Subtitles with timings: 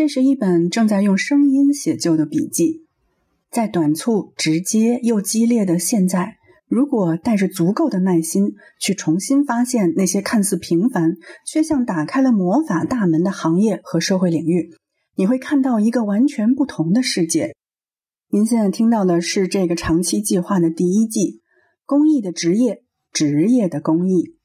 [0.00, 2.86] 这是一本正在用声音写就的笔记，
[3.50, 6.38] 在短促、直接又激烈的现在，
[6.68, 14.70] 如果带着足够的耐心去重新发现那些看似平凡却像打开了魔法大门的行业和社会领域，
[15.16, 17.54] 你会看到一个完全不同的世界。
[18.30, 21.42] 您现在听到的是这个长期计划的第一季，
[21.84, 24.38] 公益的职业，职业的公益。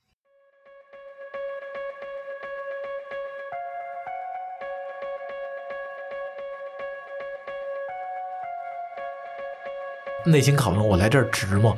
[10.25, 11.74] 内心拷问：我来这儿值吗？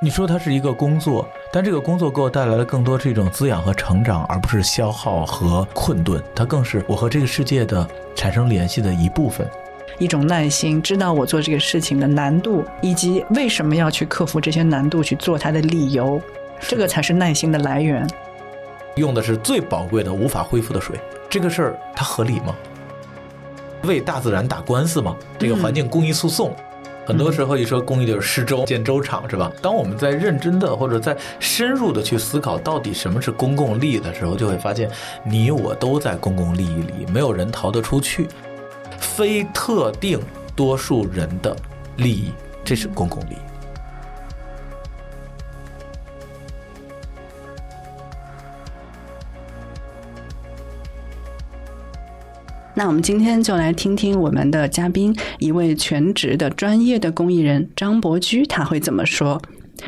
[0.00, 6.22] 你说它是一个工作，但这个工作给我带来的更多是一种滋养和成长，而不是消耗和困顿。
[6.36, 9.44] 它更是我和这个世界的产生联系的一部分。
[9.98, 16.22] 一种耐心，知道我做这个事情的难度，以及为什么要去克服这些难度去做它的理由，
[16.60, 18.08] 这个才是耐心的来源。
[18.94, 20.96] 用的是最宝贵的、无法恢复的水，
[21.28, 22.54] 这个事儿它合理吗？
[23.82, 25.16] 为大自然打官司吗？
[25.36, 26.54] 这个环境公益诉讼。
[27.08, 29.50] 很多时候一说公益就是施粥建粥厂，是吧？
[29.62, 34.90] 当我们在认真的或者在深入的去思考到底什么是公共利益的时候，就会发现
[35.24, 38.28] 你我都在公共利益里，没有人逃得出去。
[38.98, 40.20] 非特定
[40.54, 41.56] 多数人的
[41.96, 42.30] 利益，
[42.62, 43.47] 这是公共利益。
[52.78, 59.42] 那我们今天就来听听我们的嘉宾，一位全职的专业的公益人张伯驹，他会怎么说？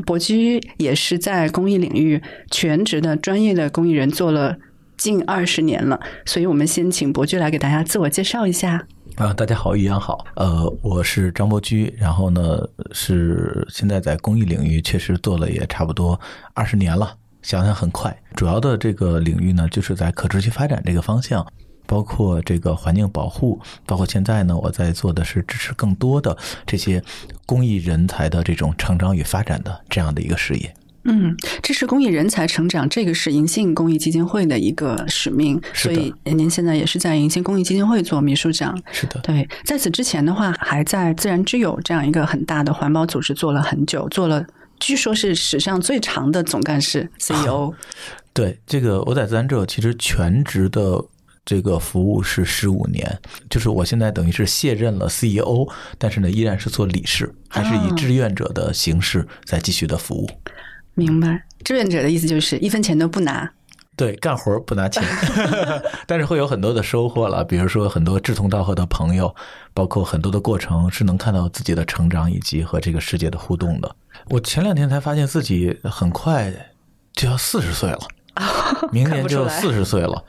[0.05, 4.56] 伯驹也是在公益领域全职的专业的公益人，做了
[4.97, 6.00] 近二十年了。
[6.27, 8.84] 所以，我们先请伯驹来给大家自我介绍一下。
[9.14, 10.27] 啊，大家好，一阳好。
[10.34, 12.58] 呃，我是张伯驹，然后呢
[12.91, 16.20] 是现在在公益领域确实做了也差不多
[16.54, 18.20] 二十年了，想想很快。
[18.34, 21.47] 主要的这个领域呢，就是在可持续发展这个方向。
[21.91, 27.02] 包括这个环境保护，包括现在呢，我在做的是支持更多的这些
[27.44, 30.72] 公益人才的这种成长与发展的这样的一个事业。
[31.03, 35.60] 嗯，支持公益人才成长，这个是银杏公益基金会的一个使命。
[35.75, 38.81] 所以您现在也是在银杏公益基金会做秘书长。
[38.92, 39.48] 是的，对。
[39.65, 44.47] 在此之前的话，还在自然之友这样一个很大的环保组织做了很久，做了
[44.78, 47.75] 据说是史上最长的总干事 CEO。
[48.32, 51.04] 对，这个我在自然之友其实全职的。
[51.50, 55.66] 这个服务是十五年，就是我现在等于是卸任了 CEO，
[55.99, 60.31] 但是呢，依然是做理事，还是以志愿者的形式在继续的服务。
[60.94, 63.50] 明白，志愿者的意思就是一分钱都不拿。
[63.97, 65.03] 对，干活不拿钱，
[66.06, 69.34] 但是会有很多的收获了，比如说很多志同道合的朋友，
[69.75, 73.97] 包括很多的过程是能看到自己的成长以及和这个世界的互动的。
[74.28, 76.55] 我前两天才发现自己很快
[77.15, 77.99] 就要四十岁了。
[78.92, 80.22] 明年就四十岁了，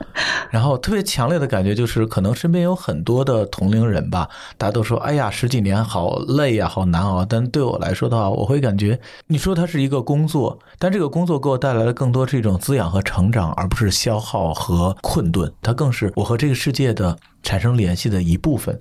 [0.50, 8.98] 然后特别强烈的感觉就是，可能身边有很多的同龄人吧，大家都说：“哎呀，十几年好累呀，好难熬。”但对我来说的话，我会感觉，
[9.28, 15.50] 你说它是一个工作，但这个工作给我带来的更多是一种滋养和成长，而不是消耗和困顿。
[15.62, 18.78] 它更是我和这个世界的产生联系的一部分，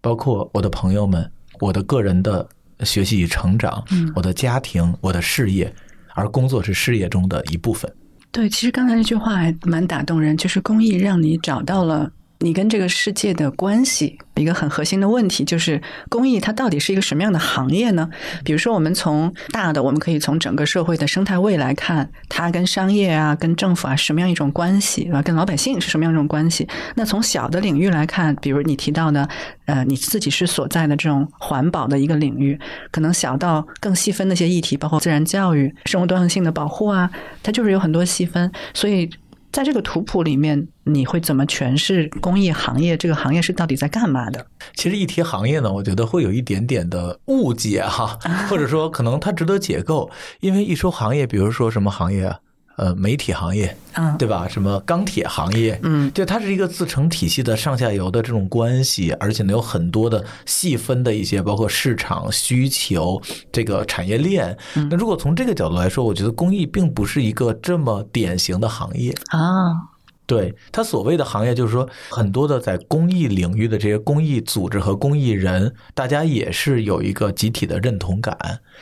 [0.00, 2.48] 包括我的朋友们，我的个人的
[2.80, 5.74] 学习与成长，我的家庭，我的事业，
[6.14, 7.92] 而工作是事业中的一部分。
[8.32, 12.12] 对，其实刚才那句话还蛮打动人，就是公益让你找到了。
[12.42, 18.08] 你跟这个世界的关系，一个很核心的问题就是公益它到底是一个什么样的行业呢？
[18.42, 26.66] 比如说，我们从大的，我们可以从整个社会的生态位来看，它跟商业啊、跟政府啊什么样一种关系啊，跟老百姓是什么样一种关系？
[26.94, 29.28] 那从小的领域来看，比如你提到的，
[29.66, 32.58] 呃，你自己是所在的这种环保的一个领域，
[32.90, 37.10] 可能小到更细分的一些议题，包括自然教育、生物多样性的保护啊，
[37.42, 39.10] 它就是有很多细分，所以。
[39.52, 42.96] 在这个图谱里面，你会怎么诠释公益行业？
[42.96, 44.46] 这个行业是到底在干嘛的？
[44.74, 48.18] 其实一提行业呢，我觉得会有一点点的误解哈，
[48.48, 52.32] 或者说可能它值得解构，因为一说行业，比如说什么行业？
[52.80, 54.48] 呃，媒体行业，嗯，对吧？
[54.48, 63.20] 什么钢铁行业，嗯，就它是一个自成体系的上下游的这种关系，而且呢有很多的细分的一些，包括市场需求
[63.52, 64.56] 这个产业链。
[64.88, 69.76] 那如果从这个角度来说，我觉得公益并不是一个这么典型的行业啊。
[70.24, 78.34] 对它所谓的行业，就是说很多的在公益领域的这些公益组织和公益人，大家也是有一个集体的认同感，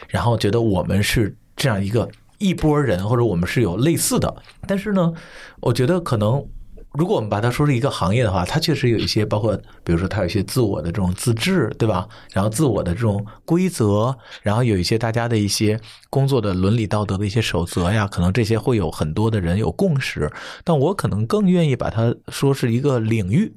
[0.06, 2.08] 然后觉得我们是这样一个。
[2.38, 5.12] 一波人，或者我们是有类似的，但是呢，
[5.60, 6.44] 我觉得可能，
[6.92, 12.08] 如果我们把它说是一个行业的话，它确实有一些，包括比如说它有一些自我的这种自治，对吧？
[12.32, 15.78] 然后自我的这种规则，然后有一些大家的一些
[16.10, 20.30] 工作的伦理道德的一些守则呀，可能这些会有很多的人有共识。
[20.64, 23.52] 但我可能更愿意把它说是一个领域。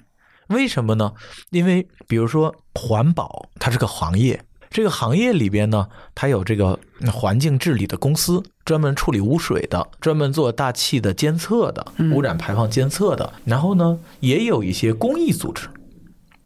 [0.47, 1.13] 为什么呢？
[1.51, 4.41] 因为比如说环保，它是个行业，
[4.71, 6.79] 这个行业里边呢，它有这个
[7.11, 13.33] 环境治理的公司，专门处理污水的，专门做大气的监测的，污染排放监测的。
[13.43, 15.67] 然后呢，也有一些公益组织，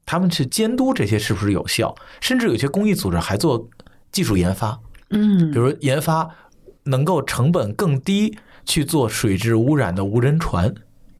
[0.08, 3.70] 他们去监督这些是不是有效，甚至有些公益组织还做
[4.12, 4.80] 技术研发，
[5.12, 6.28] 嗯比如研发
[6.86, 8.36] 能够成本更低
[8.66, 10.74] 去做水质污染的无人船。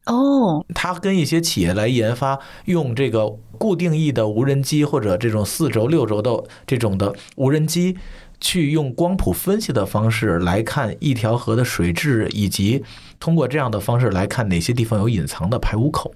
[0.06, 7.98] 哦，他跟一些企业来研发用这个固定翼的无人机或者这种四轴六轴的这种的无人机，
[8.40, 12.84] 去用光谱分析的方式来看一条河的水质，以及
[13.20, 16.14] 通过这样的方式来看哪些地方有隐藏的排污口。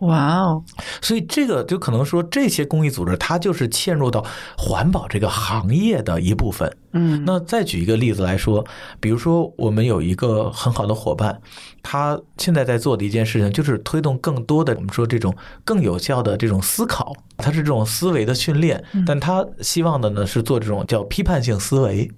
[0.00, 0.64] 哇哦，
[1.00, 4.24] 所以这个就可能说，这些公益组织它就是嵌入到
[4.56, 6.70] 环保这个行业的一部分。
[6.92, 8.64] 嗯，那再举一个例子来说，
[9.00, 11.40] 比如说我们有一个很好的伙伴，
[11.82, 22.10] 他现在在做的一件事情就是推动更多的我们说这种更有效的这种思考，它是这种思维的训练，但他希望的呢是做这种叫批判性思维。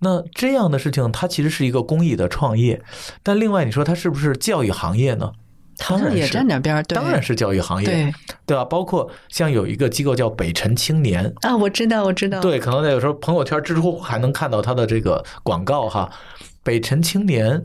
[0.00, 2.82] 那这样的事情，它其实是一个公益的创业，
[3.22, 5.32] 但另外你说它是不是教育行业呢？
[5.80, 8.14] 好像也沾点边儿，对，当然是教育行业，对
[8.46, 8.64] 对吧？
[8.64, 16.10] 包括像有一个机构叫北辰青年，啊，我知道，我知道，对，可能在有时候朋友圈、知乎还能看到他的这个广告哈。
[16.62, 17.62] 北辰青年，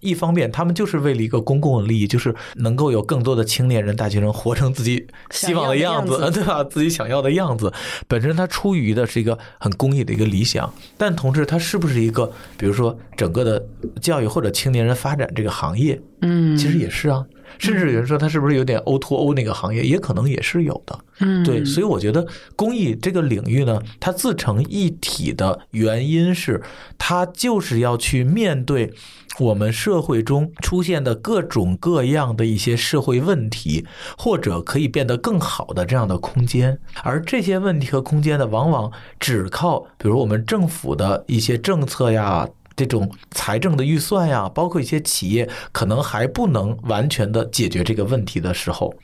[0.00, 6.64] 一方面他们就是为了一个公共的利益，就是能够有更多的青年人、大学生活成自己希望的样想要的样对吧？
[6.64, 7.72] 自己想要的样子。
[8.06, 13.66] 本身它出于的是一个很公益的一个理想，但同时它是不是一个，比如说整个的
[14.02, 17.24] 教育或者青年人发展这个行业，嗯，其实也是啊。
[17.58, 20.98] 甚至有人说它是不是有点 O to O 那个行业，也可能也是有的。
[21.20, 26.62] 嗯，对，所以我觉得公益这个领域呢，它自成一体的原因是，
[26.98, 28.92] 它就是要去面对
[29.38, 33.86] 我们社会中出现的各种各样的一些社会问题，
[34.18, 36.78] 或者可以变得更好的这样的空间。
[37.02, 42.46] 而这些问题和空间呢，往往只靠比如我们政府的一些政策呀。
[42.76, 48.94] 这种财政的预算呀，包括一些企业可能还不能完全的解决这个问题的时候，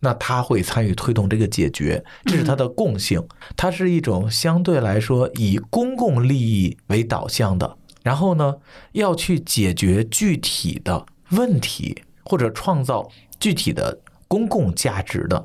[0.00, 3.26] 那他会参与推动这个解决，这是它的共性。
[3.56, 8.56] 它是一种相对来说以公共利益为导向的，然后呢，
[8.92, 13.98] 要去解决具体的问题或者创造具体的
[14.28, 15.44] 公共价值的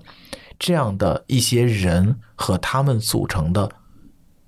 [0.60, 3.70] 这样的一些人和他们组成的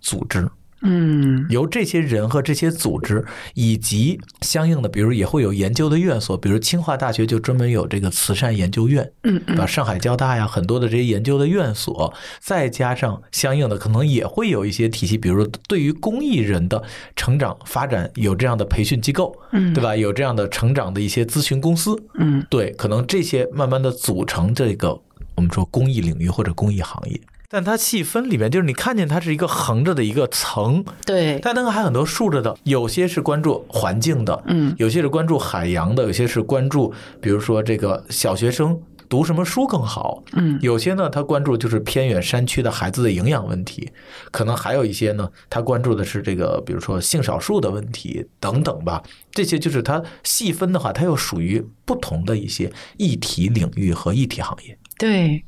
[0.01, 0.50] 组织。
[0.81, 9.65] 嗯由这些人和这些组织，以及相应的，比如也会有研究的院所，比如清华大学就专门有这个慈善研究院，嗯对吧？
[9.65, 16.83] 上海交大呀，很多的这些研究的院所，再加上相应的，可能也会有一些体系，比如说对于公益人的
[17.15, 19.95] 成长发展有这样的培训机构，嗯对吧？
[19.95, 25.00] 有这样的成长的一些咨询公司，嗯对，可能这些慢慢的组成这个
[25.35, 27.19] 我们说公益领域或者公益行业。
[27.49, 34.75] 但它细分里面，就是你看见它是一个横着的一个层，对，但那个还很多竖着的，有些是关注环境的，嗯。
[34.77, 38.77] 有些是关注海洋的，有些是关注，比如说这个小学生
[39.07, 40.59] 读什么书更好，嗯。
[40.61, 43.89] 有些呢他关注就是偏远山区的孩子的营养问题，
[44.29, 49.01] 可能还有一些呢他关注的是这个，比如说性少数的问题等等吧。
[49.31, 54.76] 这些就是它细分的话，它又属于不同的一些议题领域和议题行业。
[54.97, 55.44] 对，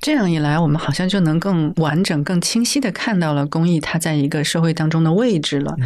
[0.00, 5.76] 这样一来，我们好像就能更完整、更清晰的看到了公益它在一个社会当中的位置了。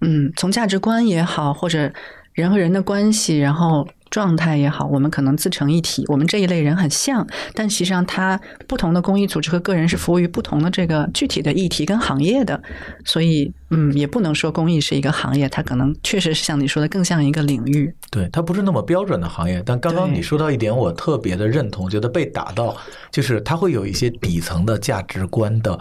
[0.00, 1.92] 嗯，从价值观也好，或者
[2.32, 6.04] 人和人的关系，然后状态也好，我们可能自成一体。
[6.08, 12.62] 我们这一类人很像，但实际上，它不同的公益组织和个人是服务于不同的这个具体的议题跟行业的，
[13.04, 17.94] 所以，嗯，也不能说公益是一个行业，它可能确实是像你说的，更像一个领域。
[18.10, 19.62] 对，它不是那么标准的行业。
[19.64, 22.76] 但刚刚你说到一点，我特别的认同，觉得被打到，
[23.10, 25.78] 就是它会有一些底层的价值观的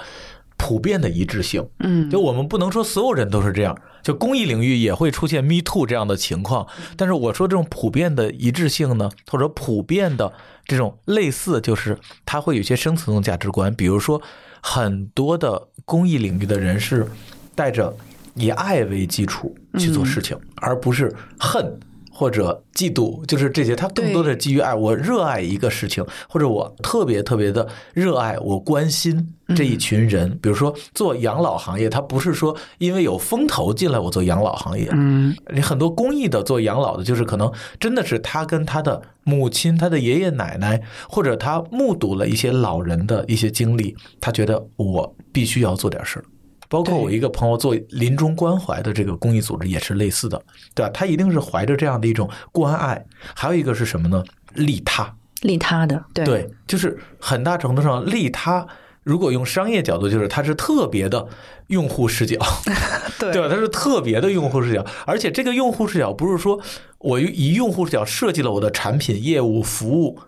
[0.62, 1.68] 普遍的一致性。
[1.80, 6.68] 嗯，就我们不能说所有人都是这样，就公益领域也会出现 Me Too 这样的情况。
[6.96, 10.32] 但是我说这种普遍的一致性呢，或者普遍的
[10.66, 14.22] 这种类似，就是它会有一些深层的价值观，比如说
[14.62, 17.08] 很多的公益领域的人是
[17.56, 17.92] 带着
[18.36, 21.80] 以爱为基础去做事情，而不是恨。
[22.22, 24.76] 或者嫉妒，就是这些，他更多的基于爱。
[24.76, 30.38] 我热爱一个事情，或者我特别特别的热爱，我关心这一群人。
[30.40, 46.26] 比如说做养老行业，他不是说因为有风投进来我做养老行业，嗯你很多公益的做养老的，就是可能真的是他跟他的母亲、他的爷爷奶奶，或者他目睹了一些老人的一些经历，他觉得我必须要做点事儿。
[46.72, 50.42] 包括我一个朋友做临终关怀的这个公益组织也是类似的，
[50.74, 50.92] 对吧？
[50.94, 53.06] 他一定是怀着这样的一种关爱。
[53.36, 54.24] 还有一个是什么呢？
[54.54, 55.14] 利他。
[55.42, 58.66] 利他的，对对，就是很大程度上利他。
[59.04, 61.28] 如果用商业角度，就是它是特别的
[61.68, 62.38] 用户视角，
[63.20, 63.50] 对对吧？
[63.50, 66.62] 它是特别的用户视角，而且这个用户视角不是说
[67.00, 70.20] 我以用户视角设计了我的产品、业务、服务，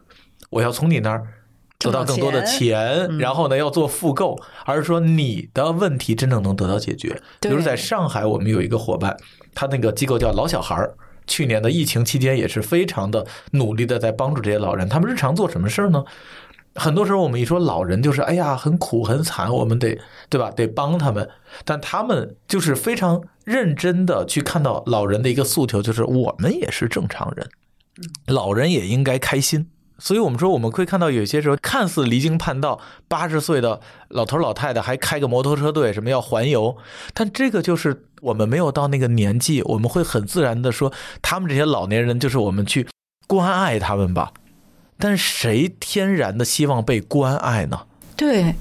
[0.49, 1.25] 我要从你那儿
[1.83, 7.21] 得到更多的钱，然后呢要做复购，而是说你的问题真正能得到解决。
[7.41, 9.17] 比如在上海，我们有一个伙伴，
[9.53, 10.95] 他那个机构叫老小孩儿。
[11.25, 14.89] 去年的疫情期间也是非常的努力的在帮助这些老人。
[14.89, 16.03] 他们日常做什么事儿呢？
[16.75, 19.97] 很多时候我们一说老人，就是哎呀很苦很惨，我们得
[20.27, 20.51] 对吧？
[20.51, 21.29] 得帮他们。
[21.63, 27.47] 但他们就是非常认真的去看到老人的一个诉求，就是我们也是正常人，
[28.27, 29.69] 老人也应该开心。
[30.03, 33.79] 所以我们说，我们会看到有些时候看似离经叛道，八十岁的
[34.09, 36.75] 老头老太太还开个摩托车队，什么要环游，
[37.13, 40.91] 但这个就是我们没有到那个年纪，我们会很自然的说，
[41.21, 42.85] 他们这些老年人就是我们去
[43.27, 44.33] 关爱他们吧。
[44.99, 47.83] 但谁天然的希望被关爱呢？
[48.17, 48.55] 对，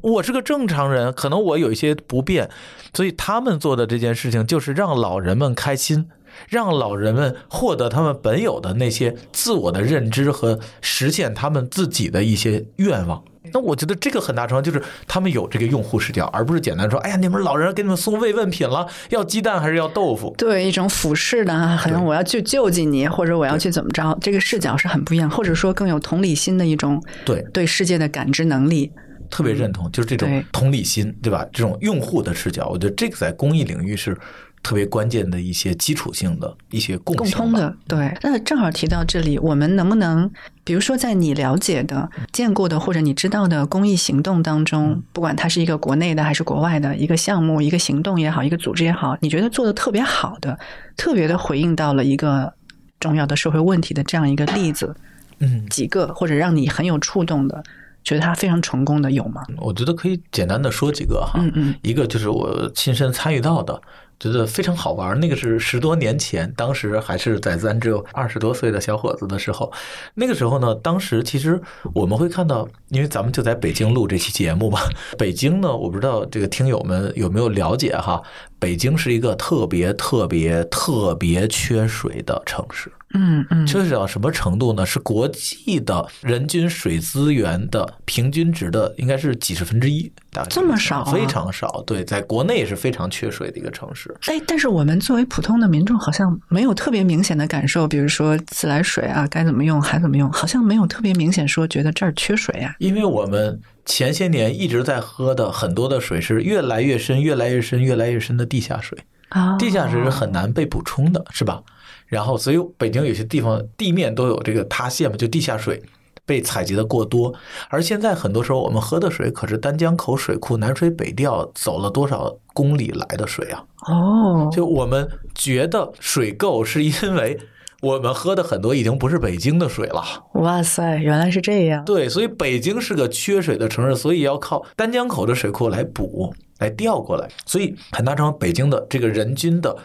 [0.00, 2.48] 我是个正常人，可能我有一些不便，
[2.94, 6.08] 所以他们做的这件事情就是让老人们开心。
[6.48, 13.22] 让老人们获得他们本有的那些自我的认知和实现他们自己的一些愿望。
[13.52, 28.90] 那我觉得这个很大程度就是他们有这个用户视角，而不是简单说：“哎呀，你们老人给你们送慰问品了，要鸡蛋还是要豆腐？”对，一种俯视的，可能我要去救济你，或者我要去怎么着，这个视角是很不一样，或者说更有同理心的一种对对世界的感知能力。
[29.30, 31.46] 特别认同，就是这种同理心，对吧？
[31.52, 34.16] 这种用户的视角，我觉得这个在公益领域是。
[34.62, 38.12] 特别关键的一些基础性的一些共共通的，对。
[38.22, 40.28] 那正好提到这里，我们能不能，
[40.64, 50.58] 比如说在你了解的、见过的或者你知道的公益行动当中，不管它是一个国内的还是国外的一个项目、一个行动也好、一个组织也好，你觉得做的特别好的、
[50.96, 52.52] 特别的回应到了一个
[52.98, 54.96] 重要的社会问题的这样一个例子，
[55.38, 57.62] 嗯，几个或者让你很有触动的，
[58.02, 59.42] 觉得它非常成功的有吗？
[59.58, 63.80] 我觉得可以简单的说几个哈，嗯嗯，一个就是我亲身参与到的。
[64.18, 69.70] 觉得非常好玩，那个是十多年前，当时还是在咱只有二十多岁的小伙子的时候。
[70.14, 71.60] 那个时候呢，当时其实
[71.94, 74.80] 我们会看到，因为咱们就在北京录这期节目嘛。
[75.18, 78.22] 北京呢，我不知道这个听友们有没有了解哈。
[78.58, 84.84] 北京是一个特别特别特别缺水的城市，嗯嗯，缺水到什么程度呢？
[84.84, 91.82] 是国际的人均水资源的平均值的应该是几十分之一，大概这么少，非常少。
[91.86, 94.14] 对，在国内是非常缺水的一个城市。
[94.26, 102.76] 哎，但是我们作为普通的民众，好像没有特别明显的感受，比如说自来水啊，该怎么用还怎么用，好像没有特别明显说觉得这儿缺水呀。
[102.78, 103.60] 因为我们。
[103.88, 111.62] 前些年一直在喝的很多的水是越来越深、越来越深、越来越深的地下水啊，地下水是很难被补充的，是吧？
[112.06, 115.82] 然后，所以北京有些地方地面都有这个塌陷嘛，就地下水
[116.24, 117.34] 被采集的过多。
[117.68, 123.64] 而现在很多时候我们喝的水可是丹江口水库南水北调走了多少公里来的水啊？
[123.88, 127.38] 哦，就我们觉得水够，是因为。
[127.82, 130.02] 我们喝的很多已经不是北京的水了。
[130.32, 131.84] 哇塞，原来是这样。
[131.84, 137.28] 对，所以北京是个缺水的城市，所以要靠丹江口的水库来补、来调过来。
[137.44, 139.76] 所以很大程度，北京的这个人均的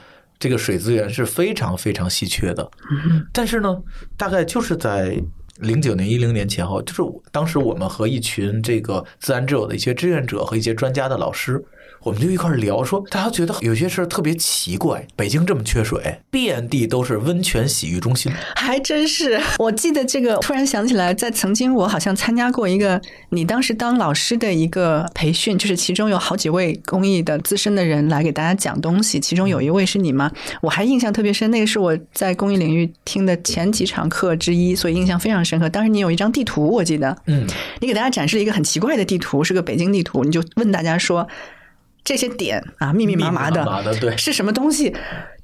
[0.41, 2.69] 这个水资源是非常非常稀缺的。
[3.31, 3.77] 但是呢，
[4.17, 5.17] 大概就是在
[5.59, 11.63] 零九年、一零年前后，就是当时我们和一群这个自然之友的一些志愿者和一些专家的老师。
[12.03, 15.05] 我们就一块聊，说大家觉得有些事儿特别奇怪。
[15.15, 19.39] 北京这么缺水，遍地都是温泉洗浴中心，还真是。
[19.59, 30.31] 我记得这个，突然想起来，在曾经我好像参加过一个你当时当老师的一个培训，就是其中有好几位公益的资深的人来给大家讲东西，其中有一位是你吗？
[30.61, 35.69] 我还印象特别深，那个是我在公益领域听的前几场课之一，所以印象非常深刻。
[35.69, 37.45] 当时你有一张地图，我记得，嗯，
[37.79, 41.27] 你给大家展示了一个很奇怪的地图，是个北京地图，你就问大家说。
[42.03, 43.63] 这些点啊，密密麻麻的，
[43.99, 44.95] 对，是什么东西？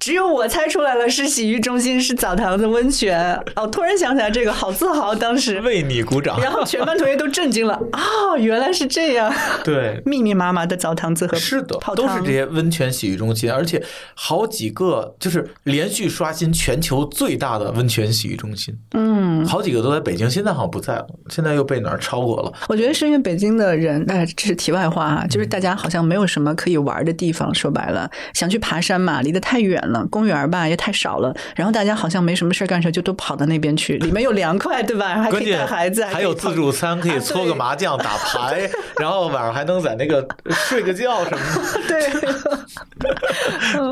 [0.07, 3.37] 只有我猜出来了，是洗浴中心，是澡堂子、温泉。
[3.57, 6.39] 哦，突然想起来这个，好自豪，当时为你鼓掌。
[6.39, 9.29] 然后全班同学都震惊了，哦，原来是这样。
[9.65, 13.83] 对，密密麻麻的澡堂子和是的，都是这些温泉洗浴中心，而且
[14.13, 18.73] 好几个就是连续刷新全球最大的温泉洗浴中心。
[18.93, 22.53] 嗯，好几个都在北京，现在好像不在了，现在又被哪儿超过了？
[22.69, 27.53] 我觉得是因为北京的人，哎，这是题外话啊，就是大家好像没有什么可以玩的地方。
[27.53, 29.96] 说白了，想去爬山嘛，离得太远了。
[29.99, 35.21] 了，公园吧也太少了，然后大家好像没什么事儿干时候就都跑到那边去，里面又凉快，对吧？
[35.21, 41.87] 还可以带孩子，还有自助餐，可以啊搓个麻将、打牌， 然后晚上还能在那个睡个觉什么的。
[41.87, 42.09] 对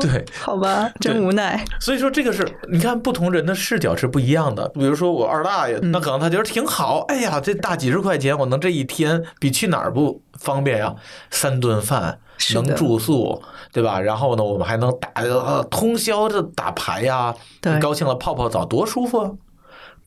[0.00, 1.62] 对，好吧，真无奈。
[1.80, 4.68] 所以说这个是你看不同人的视角是不一样的。
[4.70, 10.94] 比如说我二大爷，那可能他觉得挺好，哎呀，这大几十块钱，我能这一天比去哪儿不方便呀？
[11.30, 12.18] 三顿饭
[12.54, 13.42] 能住宿，
[13.76, 14.00] 对吧？
[14.00, 19.30] 然后呢，我们还能打呃通宵的打牌呀，对高兴了泡泡澡，多舒服啊！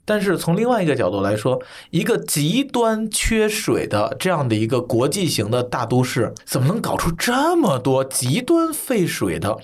[0.05, 1.61] 但是从另外一个角度来说，
[1.91, 9.55] 一个极端缺水的这样的一个国际型的大都市，怎么能搞出这么多极端废水的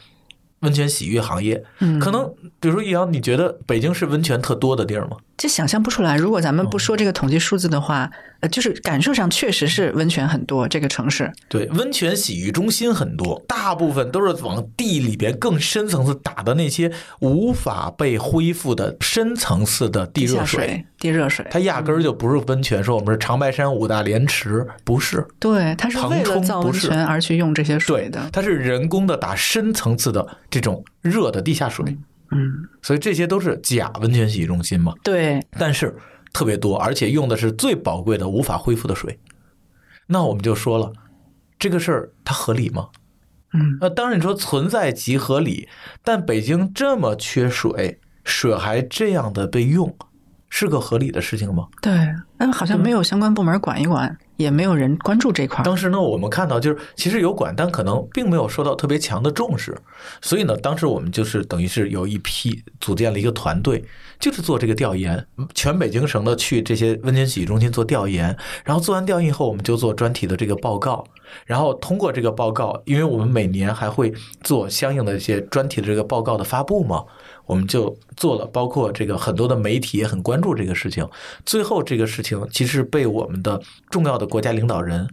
[0.60, 1.64] 温泉洗浴行业？
[1.80, 5.18] 嗯可能比如说易阳，你觉得北京是温泉特多的地儿吗？
[5.36, 6.16] 这想象不出来。
[6.16, 8.12] 如果咱们不说这个统计数字的话，
[8.42, 11.32] 呃，就是感受上确实是温泉很多，这个城市。
[11.50, 22.84] 对，温泉洗浴中心很多，大部分都是往地里边更深层次打的那些无法被恢复的深层次的地热下水、地热水，它压根儿就不是温泉。
[22.84, 28.30] 说我们是长白山五大连池，不是，对，它是为了造温泉而去用这些水的。
[28.32, 31.86] 它是人工的打深层次的这种热的地下水，
[32.32, 32.52] 嗯，
[32.82, 34.94] 所以这些都是假温泉洗浴中心嘛。
[35.04, 35.96] 对，但是
[36.36, 39.18] 特别多，而且用的是最宝贵的无法恢复的水。
[40.06, 40.92] 那我们就说了，
[41.58, 42.90] 这个事儿它合理吗？
[43.54, 45.70] 嗯，那，当然你说存在即合理，
[46.04, 49.96] 但北京这么缺水，水还这样的被用，
[50.58, 51.68] 是个合理的事情吗？
[51.82, 51.92] 对，
[52.38, 55.62] 但好像没有相关部门管一管，也没有人关注这块。
[55.66, 59.78] 当时呢，我们看到就是其实有管，但可能并没有受到特别强的重视，
[60.22, 63.84] 所以呢，当时我们就是等于是有一批组建了一个团队，
[64.18, 68.34] 就是做这个调研，全北京省的去这些温泉洗浴中心做调研，
[68.64, 71.06] 然后做完调研以后，我们就做专题的这个报告，
[71.46, 77.04] 然后通过这个报告，因为我们每年还会做相应的一些专题的这个报告的发布嘛，
[77.46, 81.08] 我们就做了，包括这个很多的媒体也很关注这个事情，
[81.46, 85.08] 最后这个事情其实被我们的重要的国家领导人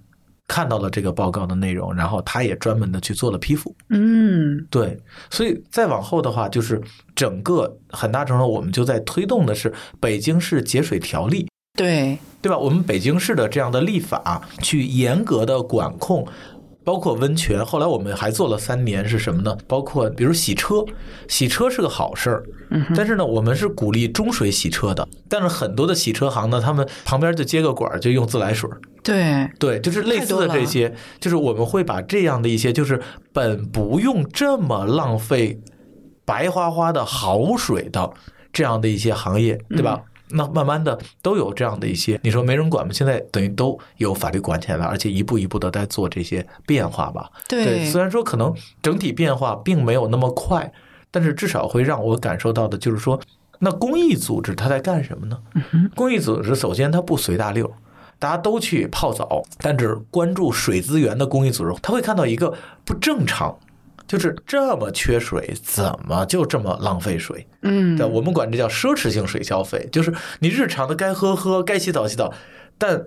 [0.49, 3.75] 看到了这个报告的内容，然后他也专门的去做了批复。
[3.91, 4.99] 嗯，对，
[5.31, 6.81] 所以再往后的话，就是
[7.15, 11.47] 整个很大程度我们就在推动的是北京市节水条例。
[11.75, 12.59] 对，对吧？
[12.59, 16.27] 我们北京市的这样的立法，去严格的管控，
[16.85, 17.65] 包括温泉。
[17.65, 19.57] 后来我们还做了三年，是什么呢？
[19.67, 20.85] 包括比如洗车，
[21.29, 25.07] 洗车是个好事儿，嗯但是呢，我们是鼓励中水洗车的。
[25.29, 28.81] 但是很多的洗车行呢，他们旁边就接个管儿，就用自来水儿。
[29.03, 33.01] 对，对，就是类似的这些，就是我们会把这样的一些，就是
[33.33, 35.61] 本不用这么浪费
[36.25, 38.11] 白花花的好水的
[38.53, 40.01] 这样的一些行业，对吧？
[40.33, 42.93] 那慢慢的都有这样的一些，你说没人管吗？
[42.93, 47.31] 现在等于都有法律管起来了，而且一步一步的在做这些变化吧。
[47.49, 50.73] 对虽然说可能整体变化并没有那么快，
[51.11, 53.21] 但是至少会让我感受到的就是说，
[53.59, 55.39] 那公益组织它在干什么呢？
[55.95, 57.73] 公益组织首先它不随大流。
[58.19, 63.59] 大家都去泡澡，但只关注水资源的公益组织，他会看到一个不正常，
[64.07, 67.47] 就是这么缺水，怎么就这么浪费水？
[67.63, 72.33] 嗯对，，我们管这叫奢侈性水消费，就是你日常的该喝喝，该洗澡洗澡，
[72.77, 73.07] 但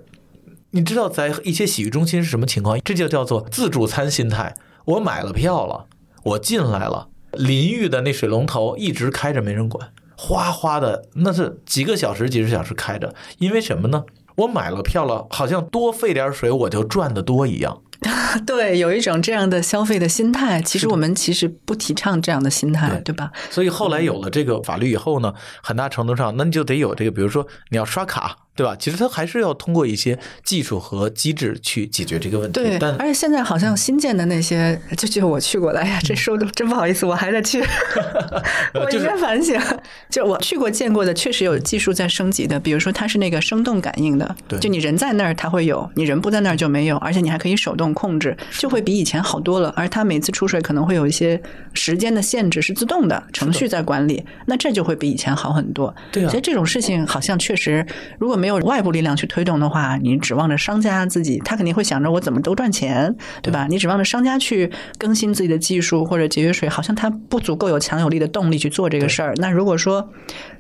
[0.72, 2.80] 你知道在一些洗浴中心是什么情况？
[2.84, 4.56] 这就叫做自助餐心态。
[4.86, 5.86] 我买了票了，
[6.24, 14.04] 我进来了，淋浴的那水龙头一直开着，没人管，哗哗的，那是几个小时、几十小时开着，因为什么呢？
[14.36, 17.82] 我买了票了，好像多费点水我就赚的多一样。
[18.46, 20.62] 对，有一种这样的消费的心态。
[20.62, 23.32] 其实我们其实不提倡这样的心态，对对吧？
[23.50, 28.76] 所以后来有了这个法律以后呢，很大程度上，那你就得有这个，比如说你要刷卡，对吧？
[28.78, 32.62] 其实它还是要通过一些技术和机制去解决这个问题。
[32.62, 37.62] 对，但而且现在好像新建的那些，就就我去过了，哎呀，这说的真不好意思，我还得去，
[38.74, 39.60] 我应该反省。
[40.10, 49.74] 就我去过见过的，确实有技术在升级的，比如说它是那个生动感应的，对就你人在那儿它会有，你人不在那儿就没有，而且你还可以手动控制，就会比以前好多了。
[49.76, 51.42] 而它每次出水可能会有一些
[51.74, 55.96] 时间的限制，是自动的程序在管理，那这就会比以前好很多。
[56.12, 57.84] 对啊所以这种事情好像确实，
[58.20, 63.66] 如果没有外部力量去推动的话，你指望着商家自己，他肯定会想着我怎么都赚钱，对吧？
[63.70, 69.34] 你指望着商家去更新自己的技术或者节约水，好像他不足够有强有力的动力去做这个事儿。
[69.38, 70.08] 那如果说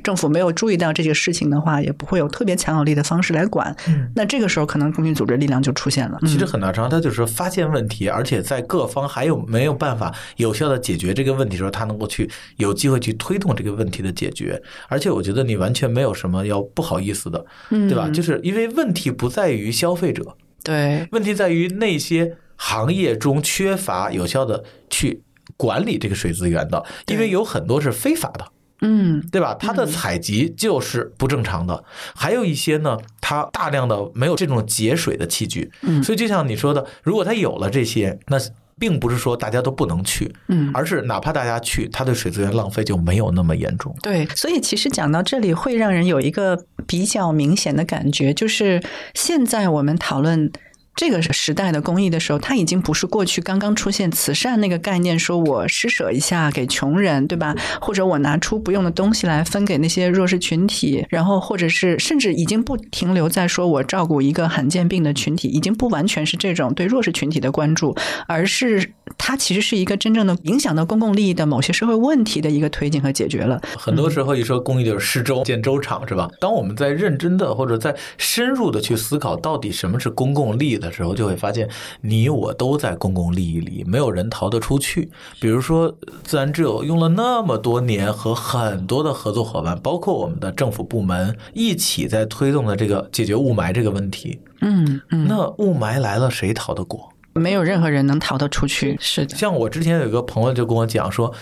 [0.02, 3.76] 政府没有注意到这个事情的话，也不会有特别强有力的方式来管。
[4.15, 6.19] 那这个时候可能公民组织力量就出现了。
[6.21, 14.62] 其实很大程度，它就是说发现问题，而且在各方还有没有办法有效的解决这个问题的时候，他能够去有机会去推动这个问题的解决。
[14.88, 18.10] 而且我觉得你完全没有什么要不好意思的，对吧？
[18.10, 25.23] 就是因为问题不在于消费者，对，问题在于那些行业中缺乏有效的去
[25.58, 28.45] 管理这个水资源的，因为有很多是非法的。
[28.82, 29.56] 嗯，对吧？
[29.60, 31.84] 它的采集就是不正常的，
[32.16, 38.38] 还有一些呢，它大量的没有这种节水的器具，嗯所以就像你说的，如果它有了这些，那
[38.78, 43.96] 并不是说大家都不能去，嗯而是哪怕大家去，它对水资源浪费就没有那么严重。
[44.02, 48.84] 对，所以其实讲到这里，会让人有一个比较明显的感觉，就是
[49.14, 50.52] 现在我们讨论。
[50.95, 57.53] 这个时代的公益的时候，它已经不是过去刚刚出现慈善那个概念，说我施舍一下给穷人，对吧？
[57.81, 67.93] 或者我拿出不用的东西来分给那些弱势群体，然后或者是甚至已经不停留在说我照顾一个罕见病的群体，已经不完全是这种对弱势群体的关注，
[68.27, 73.62] 而是它其实是一个真正的影响到公共利益的某些社会问题的一个推进和解决了。
[73.77, 76.29] 很多时候一说公益就是施粥建粥厂，是吧？
[76.39, 81.69] 当我们在认真的或者在深入的去思考到底什么是公共利益的时候，就会发现
[82.02, 85.10] 你我都在公共利益里，没有人逃得出去。
[85.39, 94.39] 比如说，自然之友用了那么多年和很多的合作伙伴，包括我们的政府部门一起在推动的这个解决雾霾这个问题。
[94.62, 97.10] 嗯嗯，那雾霾来了，谁逃得过？
[97.34, 98.98] 没有任何人能逃得出去。
[99.00, 101.34] 是的，像我之前有一个朋友就跟我讲说，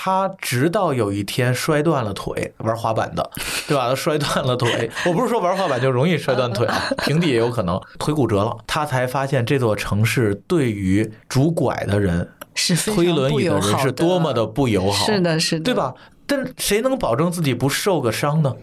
[0.00, 3.30] 他直到有一天摔断了腿， 玩滑板的，
[3.66, 3.88] 对吧？
[3.88, 15.74] 他摔断了腿， 我不是说玩滑板就容易摔断腿啊， 平地也有可能腿骨折了，他才发现这座城市对于拄拐的人、是推轮椅的人是多么的不友好，是的，是的，对？
[15.74, 15.92] 吧？
[16.28, 18.54] 但谁能保证自己不受个伤呢？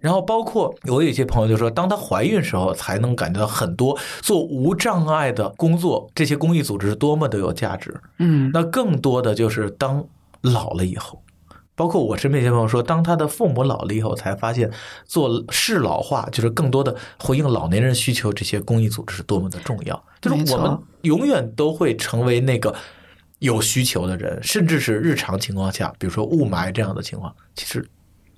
[0.00, 7.98] 然后包括我有一些朋友就说，当她怀孕时候，才能感觉到很多做无障碍的工作，这些公益组织是多么的有价值。
[8.18, 10.04] 嗯，那更多的就是当
[10.44, 11.24] 老了以后，
[11.74, 14.70] 包括我身边一些朋友说，当他的父母老了以后，才发现
[15.04, 20.04] 做适老化，就是更多的回应老年人需求，这些公益组织是多么的重要。
[20.20, 22.74] 就是我们永远都会成为那个
[23.38, 27.88] 有需求的人，甚至是日常情况下，比如说雾霾这样的情况，其实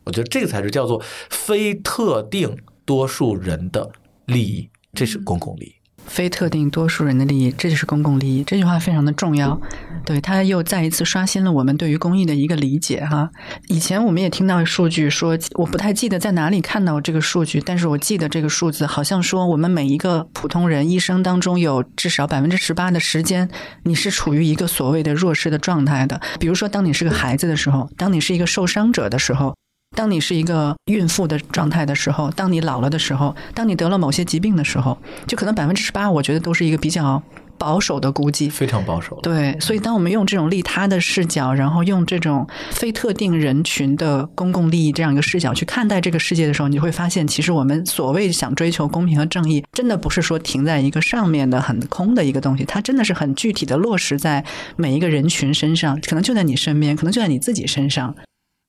[0.05, 3.91] 我觉得这个才是叫做非特定多数人的
[4.27, 5.75] 利益，这是公共利益。
[6.07, 8.43] 非特定多数人的利益，这就是公共利益。
[8.45, 9.61] 这句话非常的重要，
[10.05, 13.31] 对它又再一次刷新了我们对于公益的一个理解哈。
[13.69, 23.49] 以前我们也听到数据说，我不太记得在哪里看到这个数据，但是我记得这个数字好像说，我们每一个普通人一生当中有至少百分之十八的时间，
[23.83, 26.21] 你是处于一个所谓的弱势的状态的。
[26.39, 29.55] 比如说，当你是个孩子的时候，当你是一个受伤者的时候。
[29.97, 37.21] 当你是一个孕妇的状态的时候，当你老了的时候，当你得了某些疾病的时候，就可能百分之十八，我觉得都是一个比较
[37.57, 38.51] 保守的估计。
[38.51, 39.19] 非常保守。
[39.23, 54.45] 对，所以当我们用这种利他的视角，然后用这种非特定人群的公共利益这样一个视角去看待这个世界的时候，你会发现，其实我们所谓想追求公平和正义，真的不是说停在一个上面的很空的一个东西，它真的是很具体的落实在
[54.77, 58.15] 每一个人群身上，可能就在你身边，可能就在你自己身上。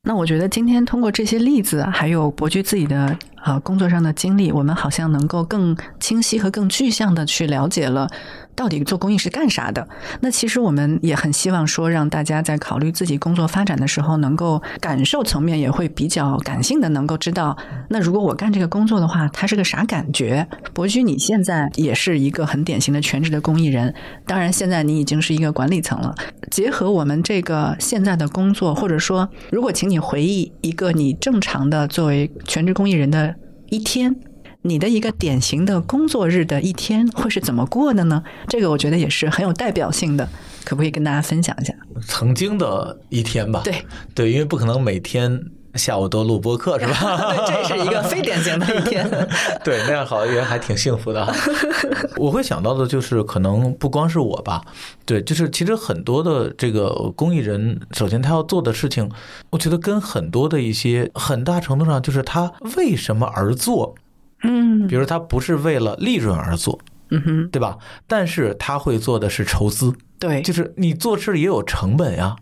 [0.08, 8.10] 那我觉得今天通过这些例子，还有伯驹自己的呃工作上的经历，我们好像能够更清晰和更具象的去了解了
[8.56, 9.88] 到底做公益是干啥的。
[10.22, 17.56] 那其实我们也很希望说，让大家在考虑自己工作发展的时候，能够感受层面也会比较感性的，能够知道，
[17.90, 20.48] 那如果我干这个工作的话，它是个啥感觉？
[20.74, 23.94] 伯驹，你现在也是一个很典型的全职的公益人，
[24.26, 26.16] 当然现在你已经是一个管理层了。
[26.50, 33.36] 结合我们这个现在的工作，或者说，如果请你回忆一个你正常的作为全职公益人的
[33.70, 34.16] 一天，
[34.62, 38.24] 你的一个典型的工作日的一天会是怎么过的呢？
[38.48, 40.28] 这个我觉得也是很有代表性的，
[40.64, 41.74] 可不可以跟大家分享一下？
[42.06, 43.74] 曾经的一天吧，对
[44.14, 45.40] 对，因为不可能每天
[45.78, 47.36] 下午都录播客，是吧？
[47.46, 49.10] 这是一个非典型的一天。
[49.64, 51.28] 对，那样好像也还挺幸福的。
[52.18, 54.62] 我会想到的就是，可能不光是我吧，
[55.06, 59.10] 对，就是其实很多的这个公益人，首先他要做的事情，
[59.52, 63.96] 我觉得跟很多的一些很大程度上就是他为什么而做，
[64.44, 66.80] 嗯比如他不是为了利润而做，
[67.12, 67.78] 嗯哼，对吧？
[68.08, 72.36] 但是他会做的是筹资，对，就是你做事也有成本呀，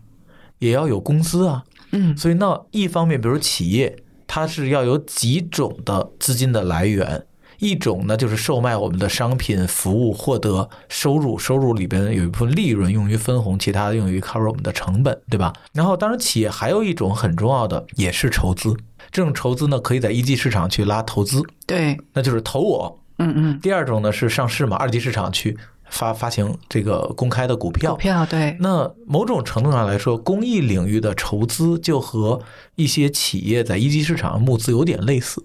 [0.58, 1.64] 也要有工资啊，
[1.96, 2.16] 嗯。
[2.16, 7.26] 所以那一方面，比如企业，它是要有几种的资金的来源，
[7.58, 15.52] 一种呢就是售卖我们的商品服务获得收入，收入里边有一部分利润用于分红，其他的用于 cover 我们的成本，对吧？
[15.72, 18.76] 然后当然企业还有一种很重要的也是筹资，
[19.10, 23.00] 这种筹资呢可以在一级市场去拉投资，对，那就是投我。
[23.18, 25.56] 嗯嗯，第二种呢是上市嘛，二级市场去
[25.88, 32.40] 发发行这个公开的股票，股票对，那某种程度上来说，公益领域的筹资就和
[32.74, 35.42] 一些企业在一级市场上募资有点类似，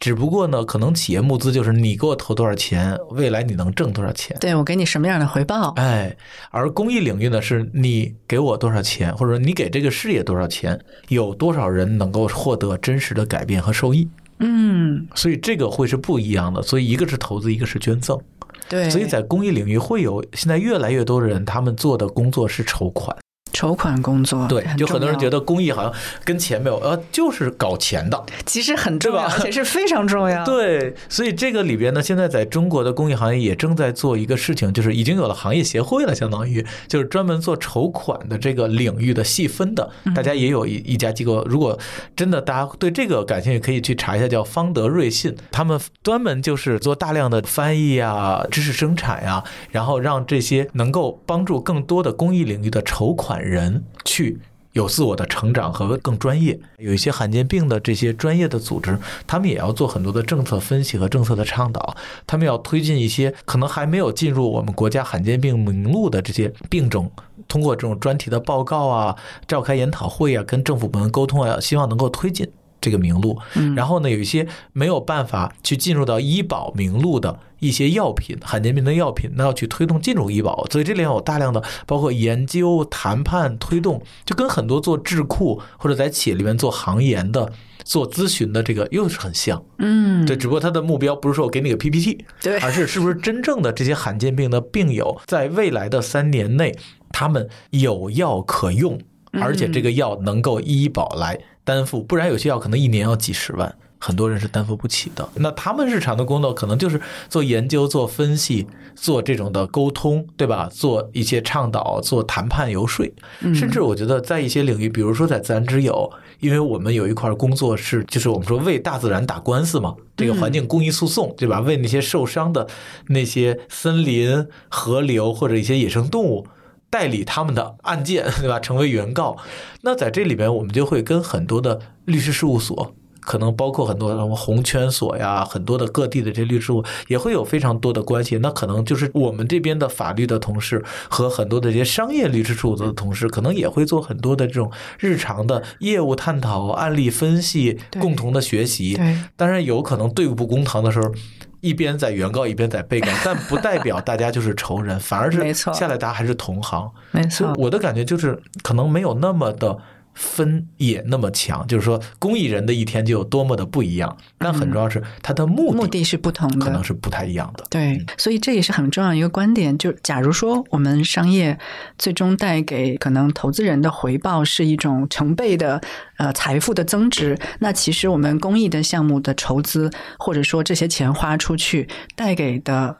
[0.00, 4.36] 只不过呢，可能企业募资就是你给我投多少钱，未来你能挣多少钱。
[4.40, 5.72] 对我给你什么样的回报？
[5.76, 6.14] 哎，
[6.50, 14.08] 而公益领域呢，是你给我多少钱，或者说你给这个事业多少钱，有多少人能够获得真实的改变和受益。
[14.40, 16.62] 嗯，所以这个会是不一样的。
[16.62, 18.18] 所以一个是投资，一个是捐赠。
[18.68, 23.16] 对，所以在公益领域会有现在越来越多的人，他们做的工作是筹款。
[23.58, 25.92] 筹款工作对，就很多人觉得得公益好像
[26.24, 28.24] 跟钱没有，呃，就是搞钱的。
[28.46, 30.44] 其实很重要，对吧而且是非常重要。
[30.46, 41.44] 对，所以这个里边呢，现在在中国的公益行业也正在做一个事情，就是已经有了行业协会了，相当于就是专门做筹款的这个领域的细分的，大家也有一一家机构。
[41.46, 41.76] 如果
[42.14, 49.42] 真的大家对这个感兴趣，可以去查一下，叫方德瑞信，他们专门就是做大量的翻译啊、知识生产呀、
[49.72, 54.38] 然后让这些能够帮助更多的公益领域的筹款人人去。
[54.72, 67.10] 有自我的成长和更专业，有一些罕见病的这些专业的组织，他们也要做很多的政策分析和政策的倡导，他们要推进一些可能还没有进入我们国家罕见病名录的这些病种，
[67.48, 69.16] 通过这种专题的报告啊、
[69.48, 72.48] 召开研讨会啊、跟政府部门沟通啊，希望能够推进。
[72.80, 73.38] 这个名录，
[73.76, 87.52] 然后呢，有一些没有办法去进入到医保名录的一些药品，罕见病的药品，那要去推动进入医保，所以这里有大量的包括研究、谈判、推动，就跟很多做智库或者在企业里面做行研的、
[87.84, 89.62] 做咨询的这个又是很像。
[89.78, 96.76] 嗯，对，只不过他的目标不是说我给你个 PPT，对而是是不是真正的这些罕见病的病友，在未来的三年内，
[97.10, 99.00] 他们有药可用，
[99.32, 103.74] 而且这个药能够医保来担负，不然有些药可能一年要几十万。
[104.00, 110.68] 很多人是担负不起的，那他们日常的工作可能就是做研究、做分析、做这种的沟通，对吧？
[110.72, 113.04] 做一些倡导、做谈判、游说，
[113.52, 121.58] 甚至我觉得在一些领域，比如说在自然之友，因为我们有一块工作是，就是我们说为大自然打官司嘛，这个环境公益诉讼，对吧？
[121.58, 122.68] 为那些受伤的
[123.08, 126.46] 那些森林、河流或者一些野生动物。
[126.90, 128.58] 代理他们的案件， 对吧？
[128.58, 129.36] 成为原告。
[129.82, 138.38] 那在这里边，我们就会跟很多的律师事务所，可能包括很多什么红圈所呀，很多的各地的这些律师事务也会有非常多的关系。
[138.38, 148.94] 那可能就是我们这边的法律的同事和很多的这些商业律师事务所的同事，可能也会做很多的这种日常的业务探讨、案例分析、共同的学习。
[148.94, 151.12] 对，当然有可能对簿公堂的时候。
[151.60, 156.90] 一边在原告，一边在被告， 但不代表大家就是仇人，反而是下来大家还是同行。
[157.10, 159.76] 没错，我的感觉就是，可能没有那么的
[160.18, 164.16] 分也那么强，就是说公益人的一天就有多么的不一样。
[164.36, 167.64] 但很重要是他的目的目的是不同的，可能是不太一样的。
[167.70, 169.78] 对，所以这也是很重要一个观点。
[169.78, 171.56] 就假如说我们商业
[171.98, 175.80] 最终带给可能投资人的回报是一种成倍的
[176.16, 182.96] 呃财富的增值，那其实我们公益的项目的筹资，或者说这些钱花出去带给的，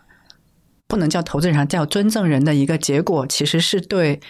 [0.86, 4.20] 不能叫投资人叫捐赠人的一个结果，其实是对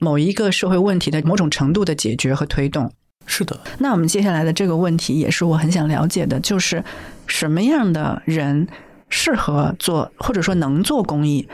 [0.00, 2.92] 某一个社会问题的某种程度的解决和推动。
[3.26, 6.84] 是的，那我们接下来的这个问题也是我很想了解的，就是
[7.26, 8.68] 什么样的人
[9.08, 11.48] 适合做，或者说能做公益？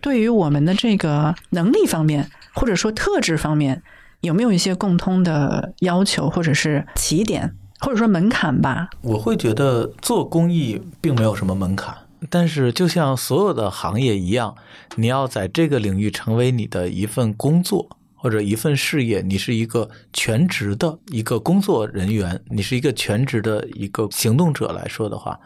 [0.00, 3.82] 对于我们的这个能力方面，或者说特质方面，
[4.22, 8.88] 有没有一些共通的要求，或者是起点，或者说门槛吧？
[9.02, 11.94] 我会觉得做公益并没有什么门槛，
[12.30, 14.54] 但是就像所有的行业一样，
[14.96, 17.98] 你要在这个领域成为你的一份工作。
[18.14, 25.40] 或者一份事业，你是一个全职的一个工作人员，你是一个全职的一个行动者来说的话，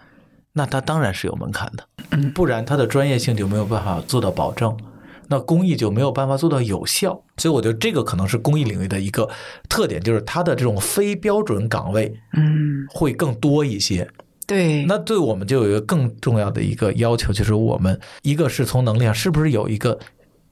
[0.53, 4.77] 那它当然是有门槛的，嗯不然它的专业性就没有办法做到保证，
[5.27, 7.19] 那公益就没有办法做到有效。
[7.39, 9.27] 所以我觉得这个可能是公益领域的一个
[9.71, 14.07] 特点，就是它的这种非标准岗位嗯，会更多一些。
[14.47, 19.99] 对，那对我们就有一个更重要的一个要求，就是我们一个是从能力上是不是有一个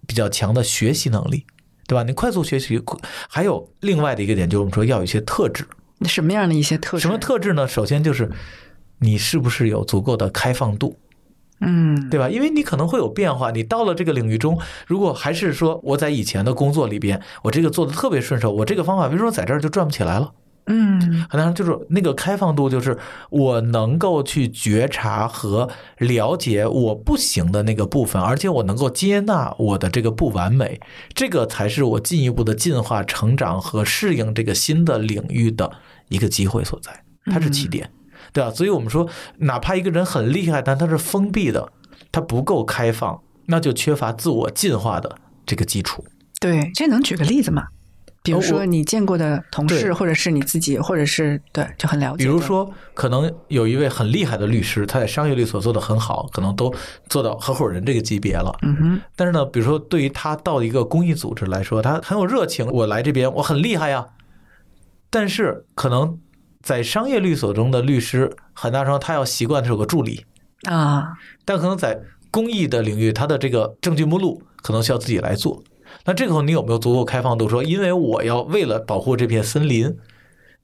[0.06, 1.46] 比较强的学习能力，
[1.86, 2.02] 对吧？
[2.02, 2.82] 你快速学习，
[3.28, 5.64] 还有另外的一个点，就是我们说要有一些特质。
[6.06, 7.02] 什么样的一些特质？
[7.02, 7.16] 什么？
[7.16, 7.68] 特质呢？
[7.68, 8.28] 首先就是
[8.98, 10.98] 你是不是有足够的开放度，
[11.60, 12.28] 嗯，对吧？
[12.28, 20.32] 因为你可能会有变化，你到了这个领域中，如果还是说我在以前的工作里边，我这个做的特别顺手，我这个方法为什么在这儿就转不起来了？
[20.66, 20.98] 嗯，
[21.28, 22.96] 很多人就是那个开放度，就是
[23.28, 30.80] 我能够去觉察和了解我不行的那个部分，而且我能够接纳我的这个不完美，
[31.14, 35.70] 这个才是我进一步的进化、成长和适应这个新的领域的
[36.08, 37.90] 一个机会所在，它是起点，
[38.32, 38.50] 对吧？
[38.50, 39.06] 所以我们说，
[39.38, 41.70] 哪怕一个人很厉害，但他是封闭的，
[42.10, 46.02] 他不够开放，那就缺乏自我进化的这个基础。
[46.40, 47.64] 对，这能举个例子吗？
[48.24, 52.24] 比如说你见过的同事，或者是你自己，或者是对，就很了解。
[52.24, 56.74] 比如说，可能有一位很厉害的律师，他在商业律所做的很好，可能都
[57.10, 58.50] 做到合伙人这个级别了。
[58.62, 64.06] 嗯哼，但是呢，比如说对于他到一个公益组织来说，他很有热情，我来这边我很厉害呀。
[65.10, 66.18] 但是可能
[66.62, 70.24] 在商业律所中的律师，很大程度他要习惯的是有个助理，
[70.62, 71.12] 啊，
[71.44, 75.62] 但可能在公益的领域，他的这个证据目录可能需要自己来做。
[76.04, 77.48] 那这个时候你有没有足够开放度？
[77.48, 79.96] 说，因为我要为了保护这片森林，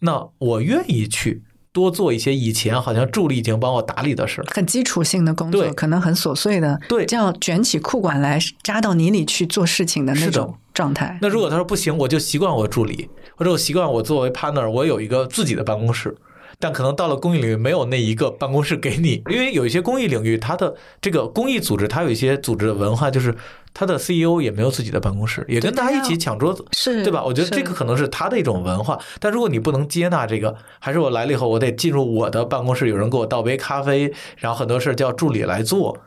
[0.00, 4.44] 那我愿意去多做一些以前好像助理已经帮我打理的事儿。
[4.52, 11.18] 很基础性的工作，对可能很琐碎的，对这样卷起裤管来扎到泥里去做事情的那种状态。
[11.22, 16.16] 那如果他说不行，我就习惯我助理，或者我习惯我作为 partner，我有一个自己的办公室。
[16.60, 23.34] 但可能到了公益领域，没有那一个办公室给你， 因为有一些公益领域，它的这个公益组织，它有一些组织的文化，就是
[23.72, 27.24] 它的 CEO 也没有自己的办公室，也跟大家一起抢桌子，是对吧？
[27.24, 29.00] 我觉得这个可能是他的一种文化。
[29.18, 35.98] 但如果你不能接纳这个，还是我来了以后，我得进入我的办公室，有人给我倒杯咖啡，然后很多事儿叫助理来做，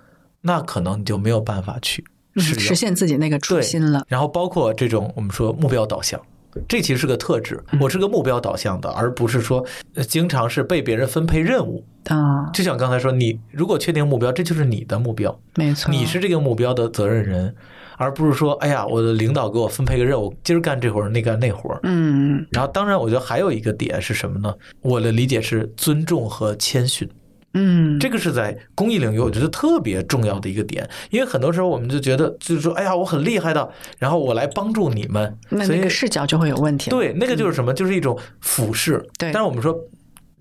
[0.42, 4.04] 那可能你就没有办法去嗯实现自己那个初心了。
[4.08, 6.20] 然后包括这种我们说目标导向，
[6.68, 7.62] 这其实是个特质。
[7.72, 11.84] 嗯我是个目标导向的，而不是说呃经常是被别人分配任务。
[12.08, 17.56] 啊，就像刚才说，你如果确定目标，这就是你的目标，没错，你是这个目标的责任人，
[17.98, 21.80] 而不是说，哎呀，我的领导给我分配个任务，今儿干这活儿，那干那活儿。
[21.84, 24.54] 嗯然后，当然，我觉得还有一个点是什么呢？
[24.82, 27.10] 我的理解是尊重和谦逊。
[27.54, 36.89] 嗯，这个是在公益领域，我觉得特别重要的一个点，因为很多时候我们就觉得，就是说，哎呀，我很厉害的，然后我来帮助你们，那那个视角就会有问题。
[36.89, 37.74] 对，那个就是什么？
[37.74, 39.06] 就是一种俯视。
[39.20, 39.78] 对但是我们说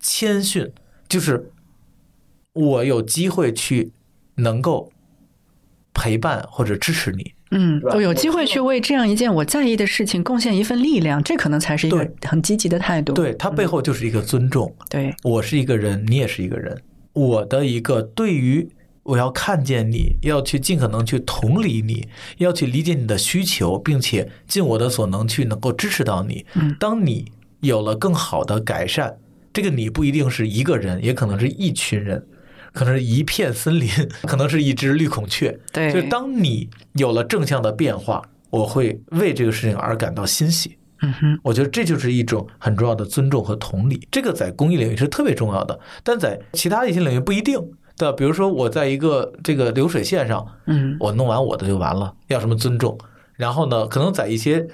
[0.01, 0.71] 谦逊，
[1.09, 1.51] 就是
[2.55, 3.93] 我有机会去
[4.37, 4.91] 能够
[5.93, 7.35] 陪伴或者支持你。
[7.51, 13.13] 嗯，我有机会去为这样一件我在意的事情贡献一份力量，这可能才是一个很积极的态度。
[13.13, 14.75] 对，它背后就是一个尊重。
[14.89, 16.75] 对，我是一个人，你也是一个人。
[17.13, 18.69] 我的一个对于
[19.03, 22.07] 我要看见你，要去尽可能去同理你，
[22.39, 26.47] 要去理解你的需求，并且尽我的所能去能够支持到你。
[26.55, 29.19] 嗯当你有了更好的改善，
[29.53, 32.25] 这个你不一定是一个人，也可能是一群人，
[32.73, 33.89] 可能是一片森林，
[34.23, 35.59] 可能是一只绿孔雀。
[35.73, 40.77] 对就是当你有了正向的变化，我会为这个事情而感到欣喜。
[41.03, 47.59] 嗯哼，我觉得这就是一种很重要的尊重和同理，这个在公益领域是特别重要的，但在其他一些领域不一定。
[47.95, 48.17] 对吧？
[48.17, 52.99] 比如说我在一个这个流水线上，嗯我弄完我的就完了，要什么尊重？
[53.37, 54.67] 然后呢，可能在一些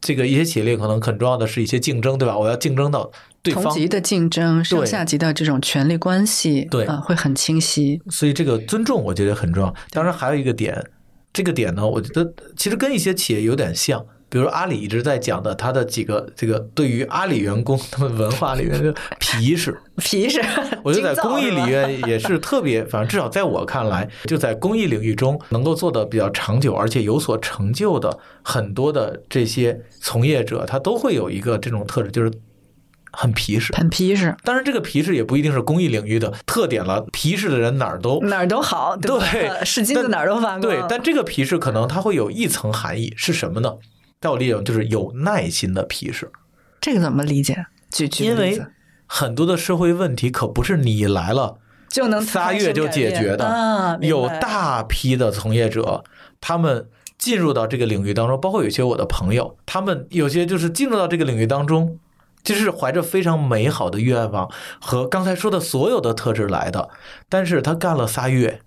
[0.00, 2.36] 这个一些企业里，可能很重要的是一些竞争，对吧？
[2.36, 8.00] 我要竞争到对方，同级的竞争，上下级的这种权力关系，对啊，会很清晰。
[8.08, 9.72] 所以这个尊重我觉得很重要。
[9.90, 10.82] 当然还有一个点，
[11.30, 14.04] 这个点呢，我觉得其实跟一些企业有点像。
[14.32, 20.42] 比如阿里一直在讲的，他的几个这个对于阿里员工他们文化里面的皮实， 皮实，
[20.82, 32.32] 我觉得在公益里面 也是特别，反正至少在我看来，就在公益领域中能够做的比较长久，而且有所成就的很多的这些从业者，他都会有一个这种特质，就是
[33.10, 33.76] 很皮实。
[33.76, 40.62] 很皮实，当然，这个皮实也不一定是公益领域的特点了，皮实的人哪儿都哪儿都好，对是金子哪儿都发光。
[40.62, 43.74] 对，但这个皮实可能它会有一层含义，是什么呢？
[44.22, 46.30] 在我理解，就是有耐心的皮实。
[46.80, 47.66] 这个怎么理解？
[47.90, 48.62] 举举因为
[49.06, 51.58] 很多的社会问题可不是你来了
[51.88, 56.04] 就能仨月就解决的，啊，有大批的从业者，
[56.40, 61.98] 他们进入到这个领域当中，包括有些我的朋友，他们有些就是进入到这个领域当中，
[62.42, 66.88] 就是怀着非常美好的愿望和刚才说的所有的特质来的，
[67.28, 68.62] 但是他干了仨月，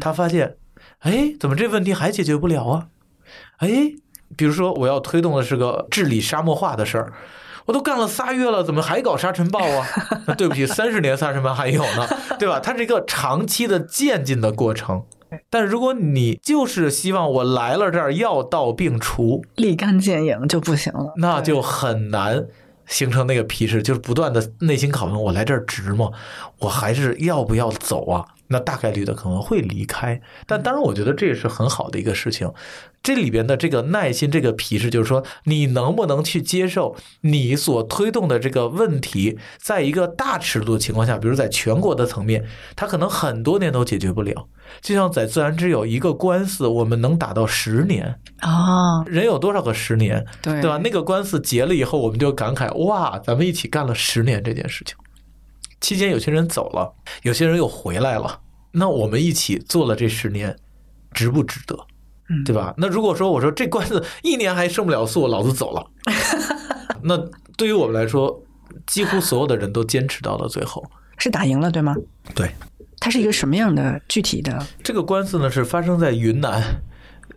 [0.00, 0.56] 他发现，
[1.00, 2.86] 哎，怎么这问题还解决不了啊？
[3.58, 3.68] 哎，
[4.36, 7.12] 比如说我要推动的是个治理沙漠化的事儿。
[7.66, 9.86] 我都干了仨月了，怎么还搞沙尘暴啊？
[10.26, 12.08] 那 对不起，三十年沙尘暴还有呢，
[12.40, 12.58] 对吧？
[12.58, 15.02] 它是一个长期的渐进的过程。
[15.50, 22.46] 但如果你就是希望我来了这儿药到病除，立竿见影就不行了，那就很难
[22.86, 26.08] 形成那个皮实，就是不断的内心拷问：我来这儿值吗？
[26.60, 28.24] 我还是要不要走啊？
[28.48, 30.20] 那大概率的可能会离开。
[30.46, 32.52] 但当然，我觉得这也是很好的一个事情。
[33.00, 44.48] 这里边的这个耐心，这个皮实，就是说你能不能去接受你所推动的这个问题，在一个大尺度的情况下，比如在全国的层面，它可能很多年都解决不了。
[44.82, 50.26] 就像在自然之友一个官司，我们能打到十年，啊，人有多少个十年？
[50.42, 50.78] 对对吧？
[50.78, 54.96] 那个官司结了以后，我们就感慨哇，咱们一起干了十年这件事情。
[55.80, 58.40] 期间有些人走了，有些人又回来了，
[58.72, 60.56] 那我们一起做了这十年，
[61.12, 61.76] 值不值得？
[62.30, 62.74] 嗯对吧？
[62.76, 65.86] 那如果说我说这官司一年还胜不了诉，老子走了，
[67.02, 67.16] 那
[67.56, 68.42] 对于我们来说，
[68.86, 70.84] 几乎所有的人都坚持到了最后。
[71.16, 71.96] 是打赢了，对吗？
[72.34, 72.50] 对，
[73.00, 74.66] 它是一个什么样的具体的？
[74.82, 76.62] 这个官司呢是发生在云南，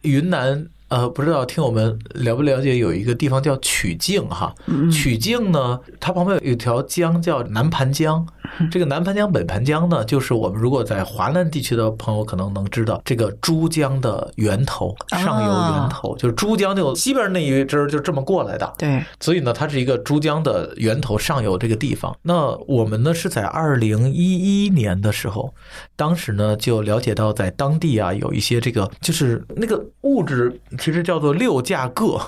[0.01, 4.53] 云南呃，不知道听我们了不了解，有一个地方叫曲靖哈。
[4.91, 8.27] 曲靖呢，它旁边有一条江叫南盘江。
[8.71, 18.73] 这个南盘江、北盘江呢，就是我们如果在华南地区的朋友可能能知道，这个珠江的源头，上游源头，就是珠江就西边那一支儿就这么过来的。
[18.77, 22.15] 对，所以呢，它是一个珠江的源头上游这个地方。
[22.21, 25.53] 那我们呢是在二零一一年的时候，
[25.95, 32.19] 当时呢就了解到在当地啊有一些这个就是那个物质，其实叫做六价铬，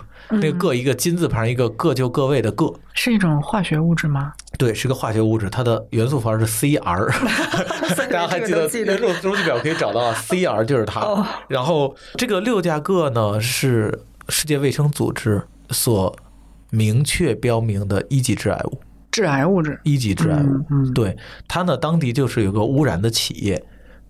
[0.41, 4.33] 那个铬一个金字旁一个各就各位的各，是一种化学物质吗？
[4.57, 7.11] 对，是个化学物质，它的元素符号是 Cr，
[7.97, 11.25] 大家还记得元素周期表可以找到啊，Cr 就是它。
[11.47, 16.15] 然后这个六价铬呢是世界卫生组织所
[16.69, 18.79] 明确标明的一级致癌物，
[19.11, 19.79] 致癌物质。
[19.83, 20.65] 一级致癌物。
[20.69, 21.17] 嗯，对，
[21.47, 23.63] 它呢当地就是有个污染的企业。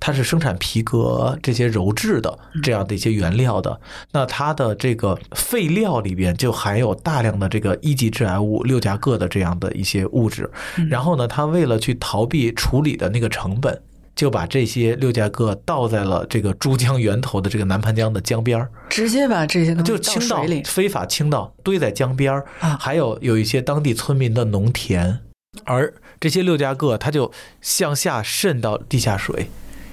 [0.06, 3.80] 它是生产皮革这些鞣制的这样的一些原料的，
[4.12, 10.52] 那它的这个废料里边就含有大量的这个一级致癌物六价铬的这样的一些物质，
[10.90, 13.82] 然后呢，它为了去逃避处理的那个成本，
[14.14, 20.44] 就把这些六价铬倒在了这个珠江源头的这个南盘江的江边儿，直接把这些东西就倾倒。
[20.66, 22.44] 非法倾倒堆在江边
[22.78, 25.22] 还有有一些当地村民的农田，
[25.64, 27.32] 而这些六价铬它就
[27.62, 29.48] 向下渗到地下水。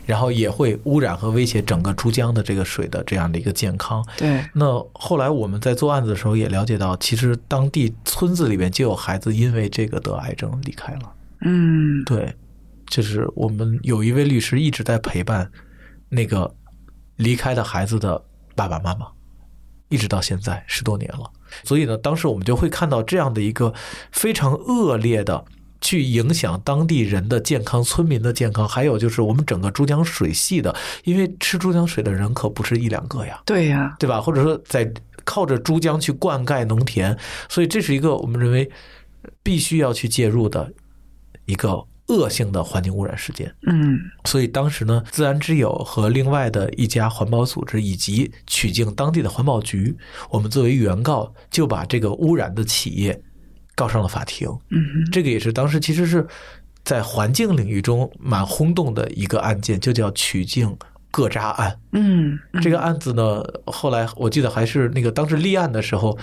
[0.07, 4.05] 然后也会污染和威胁整个珠江的这个水的这样的一个健康。
[4.17, 11.13] 对，那后来我们在做案子的时候也了解到，其实当地村子里面就有孩子因为这个得癌症离开了。
[11.43, 12.35] 嗯，对，
[12.87, 15.51] 就是我们有一位律师一直在陪伴
[16.09, 16.55] 那个
[17.17, 18.23] 离开的孩子的
[18.55, 19.07] 爸爸妈妈，
[19.89, 21.31] 一直到现在十多年了。
[21.65, 23.73] 所以呢，当时我们就会看到这样的一个
[24.11, 25.45] 非常恶劣的。
[25.81, 30.75] 去影响当地人的健康、村民的健康，还有就是我们整个珠江水系的，
[31.05, 34.21] 因为吃珠江水的人可不是一两个呀，对呀，对吧？
[34.21, 34.93] 或者说在
[35.25, 37.17] 靠着珠江去灌溉农田，
[37.49, 38.71] 所以这是一个我们认为
[39.43, 40.73] 必须要去介入的
[41.47, 43.55] 一个恶性的环境污染事件。
[43.67, 49.97] 嗯所以当时呢，自然之友和另外的一家环保组织以及曲靖当地的环保局，
[50.31, 53.23] 我们作为原告，就把这个污染的企业
[53.81, 54.47] 告上了法庭。
[54.69, 56.27] 嗯这个也是当时其实是
[56.85, 60.77] 在环境领域中蛮轰动的一个案件，就叫曲靖
[61.11, 61.79] 各渣案。
[61.93, 66.19] 嗯，这个案子呢，后来我记得还是那个当时立案的时候，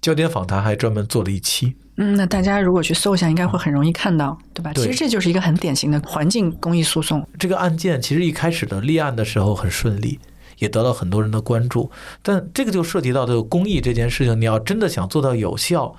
[0.00, 1.74] 焦点访谈还专门做了一期。
[1.96, 4.72] 嗯，那大家如果去搜一下，应该会很容易看到，对吧？
[4.72, 7.26] 对其实这就是一个很典型的环境公益诉讼。
[7.38, 10.18] 这个案件其实一开始的立案的时候很顺利，
[10.58, 11.90] 也得到很多人的关注。
[12.22, 15.94] 但这个就涉及到这个公益这件事情，你要真的想做到有效，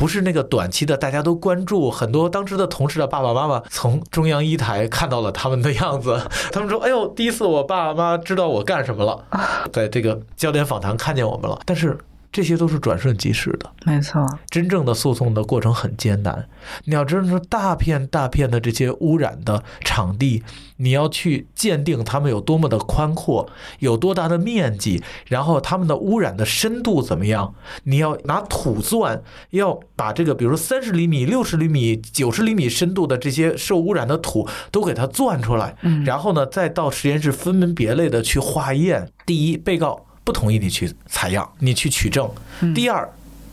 [0.00, 1.90] 不是那个短期的大家都关注。
[1.90, 6.18] 很多当时的同事的爸爸妈妈从中央一台看到了他们的样子，
[6.50, 9.22] 他们说：“哎呦，第一次我爸妈知道我干什么了，
[9.70, 11.98] 在这个焦点访谈看见我们了。”但是
[12.32, 13.70] 这些都是转瞬即逝的。
[13.84, 16.48] 没错，真正的诉讼的过程很艰难，
[16.84, 20.42] 你要知道，说大片大片的这些污染的场地，
[20.76, 27.54] 你要去鉴定它们有多么的宽阔，有多大的面积，然后它们的污染的深度怎么样？
[27.84, 39.10] 你要拿土钻，要把这个，比如说三十厘米、六十厘米、九十厘米深度的这些受污染的土都给它钻出来，嗯然后呢，再到实验室分门别类的去化验。
[39.26, 42.28] 第一，被告不同意你去采样，你去取证；
[42.74, 43.08] 第二，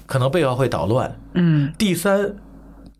[0.05, 1.20] 可能被告会捣乱。
[1.34, 1.74] 嗯。
[1.78, 2.36] 第三，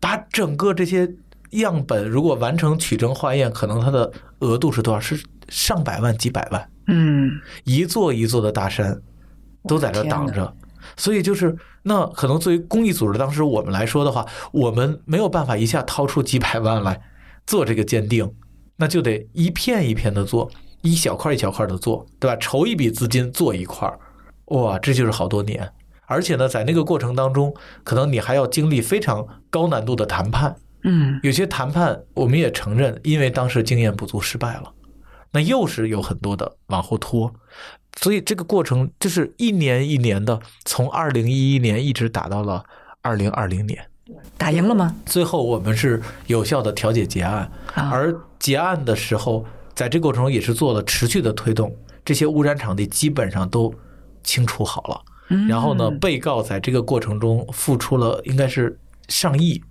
[0.00, 1.10] 把整个这些
[1.50, 5.00] 样本如果完成取证化验，可能它的额度是多少？
[5.00, 7.30] 是上百万、几百万，嗯，
[7.64, 9.00] 一座一座的大山
[9.66, 10.54] 都在这挡着。
[10.96, 17.00] 所以就是，那可能作为公益组织，当时我们来说的话，我们没有办法一下掏出几百万来
[17.46, 18.30] 做这个鉴定，
[18.76, 20.50] 那就得一片一片的做，
[20.82, 22.36] 一小块一小块的做，对吧？
[22.36, 23.98] 筹一笔资金做一块儿，
[24.46, 25.70] 哇，这就是好多年。
[26.06, 27.54] 而且呢，在那个过程当中，
[27.84, 34.72] 可能你还要经历非常高难度的谈判，嗯有些谈判我们也承认，因为当时经验不足失败了，
[35.32, 37.30] 那又是有很多的往后拖，
[38.00, 42.64] 所以这个过程就是一年一年的，从二零一一年一直打到了
[43.02, 43.86] 二零二零年，
[44.38, 44.94] 打赢了吗？
[45.04, 49.44] 最后我们是有效的调解结案，啊，而结案的时候，
[49.78, 51.72] 在这过程中也是做了持续的推动，
[52.04, 53.72] 这些污染场地基本上都
[54.24, 55.00] 清除好了。
[55.28, 58.76] 嗯然后呢，被告在这个过程中付出了应该是
[59.06, 59.62] 上亿，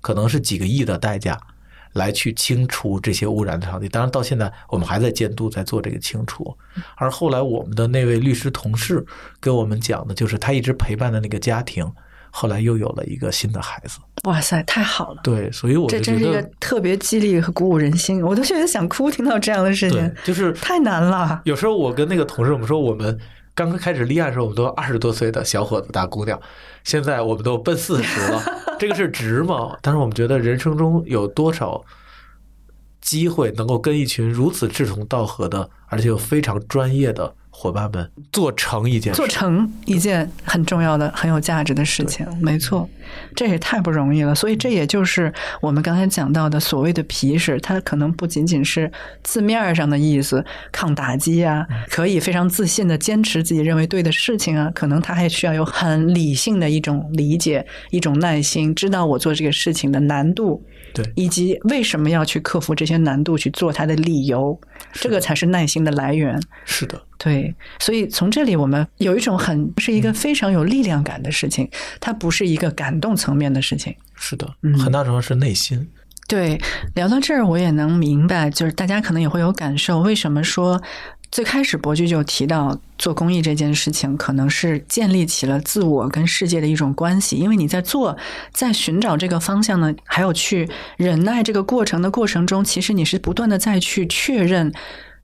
[0.00, 1.38] 可能是几个亿的代价，
[1.92, 3.86] 来去清除这些污染的场地。
[3.86, 6.56] 当然，到现在我们还在监督，在做这个清除。
[6.96, 9.04] 而后来我们的那位律师同事
[9.40, 11.84] 跟我们讲的，就是他一直陪伴的那个家庭，
[12.36, 14.00] 后来又有了一个新的孩子。
[14.24, 15.20] 哇塞，太好了！
[15.22, 21.40] 对，所以我这真是一个特别激励和鼓舞人心，我都觉得想哭，听到这样的事情，就是太难了。
[21.44, 23.16] 有时候我跟那个同事我们说，我们
[23.54, 26.40] 刚刚开始立案的时候，我们都二十多岁的小伙子、大姑娘，
[26.82, 28.42] 现在我们都奔四十了，
[28.80, 29.76] 这个是值吗？
[29.80, 31.80] 但是我们觉得人生中有多少
[33.04, 37.34] 机会能够跟一群如此志同道合的，而且又非常专业的。
[37.56, 42.90] 伙伴们做成一件，做成一件很重要的、很有价值的事情，没错，
[43.36, 44.34] 这也太不容易了。
[44.34, 48.90] 所以，这也就是我们刚才讲到的所谓的皮实，它可能不仅仅是
[49.22, 60.60] 字面上的意思，抗打击啊，可以非常自信的坚持自己认为对的事情啊，可能他还需要有很理性的一种理解、一种耐心，知道我做这个事情的难度。
[60.94, 64.58] 对，以及为什么要去克服这些难度去做它的理由，
[64.92, 66.40] 这个才是耐心的来源。
[66.64, 71.68] 是的，对，所以从这里我们有一种很是一个非常有力量感的事情，
[72.00, 73.94] 它不是一个感动层面的事情。
[74.14, 75.90] 是的，嗯很大程度是内心。
[76.28, 76.58] 对，
[76.94, 80.80] 聊到这儿我也能明白，就是大家可能也会有感受，为什么说。
[81.34, 87.34] 最开始，博居就提到做公益这件事情，可能是建立起了自我跟世界的一种关系。
[87.34, 88.16] 因为你在做，
[88.52, 94.72] 在寻找这个方向呢，还有去忍耐这个过程的过程中，其实你是不断的在去确认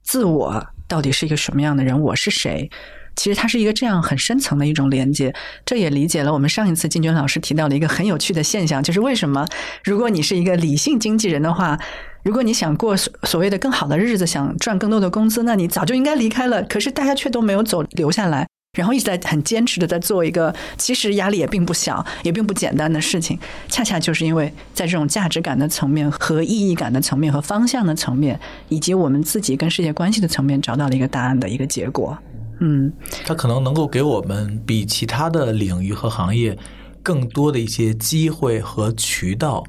[0.03, 2.69] 自我到底是一个什么样的人，我是谁。
[3.15, 5.33] 其实它是一个这样很深层的一种连接。
[5.65, 9.47] 这也理解了我们上一次金娟老师提到的一个很有趣的现象，就是为什么
[9.85, 11.79] 如果你是一个理性经纪人的话。
[12.23, 16.61] 如果你想过所所谓的更好的日子，想赚更多的工资，那你早就应该离开了。
[16.63, 18.47] 可是大家却都没有走，留下来，
[18.77, 23.39] 然后一直在很坚持的在做一个其实压力也并不小、也并不简单的事情。
[23.67, 32.15] 恰恰就是因为在这种价值感的层面、和意义感的层面、和方向的层面，以及我们自己跟世界关系的层面，找到了一个答案的一个结果。
[32.59, 32.93] 嗯，
[33.25, 36.55] 它可能能够给我们比其他的领域和行业
[37.01, 39.63] 更多的一些机会和渠道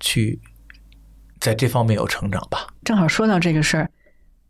[0.00, 0.40] 去。
[1.42, 2.68] 在这方面有成长吧。
[2.84, 3.90] 正好说到这个事儿，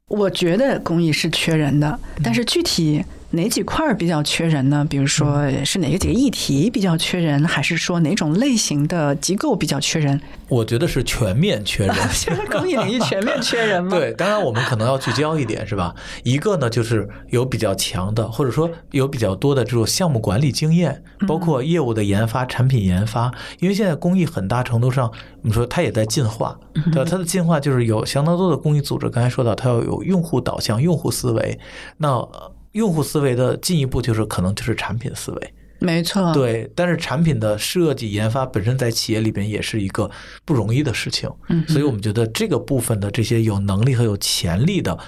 [0.09, 3.03] 我觉得公益是缺人的，但是具体。
[3.33, 4.87] 哪几块比较缺人呢？
[4.89, 10.21] 比如说是哪个几个议题比较缺人，还是说哪种类型的机构比较缺人？
[10.49, 11.97] 我觉得是全面缺人。
[12.13, 13.91] 现在公益领域全面缺人吗？
[13.97, 15.95] 对，当然我们可能要聚焦一点，是吧？
[16.25, 23.33] 一个呢，就是有比较强的，或者说有比较多的这种项目管理经验，包括业务的研发、产品研发。
[23.61, 25.11] 因为现在公益很大程度上，
[25.41, 26.59] 我们说它也在进化，
[26.93, 27.11] 对吧？
[27.11, 31.59] 它的进化就是有相当多的公益组织，刚才说到它要有用户导向、用户思维，
[31.97, 32.29] 那。
[32.73, 36.71] 用户思维的进一步就是可能就是产品思维，没错，对。
[36.75, 40.11] 但是产品的设计研发本身在企业里边也是一个
[40.45, 44.99] 不容易的事情，嗯，所以我们觉得这个部分的这些有能力和有潜力的，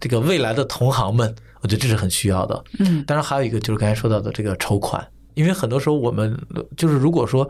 [0.00, 3.04] 这个未来的同行们，我觉得这是很需要的，嗯。
[3.04, 6.38] 当然还有一个就是刚才说到的这个筹款，因为很多时候我们
[6.76, 7.48] 就是如果说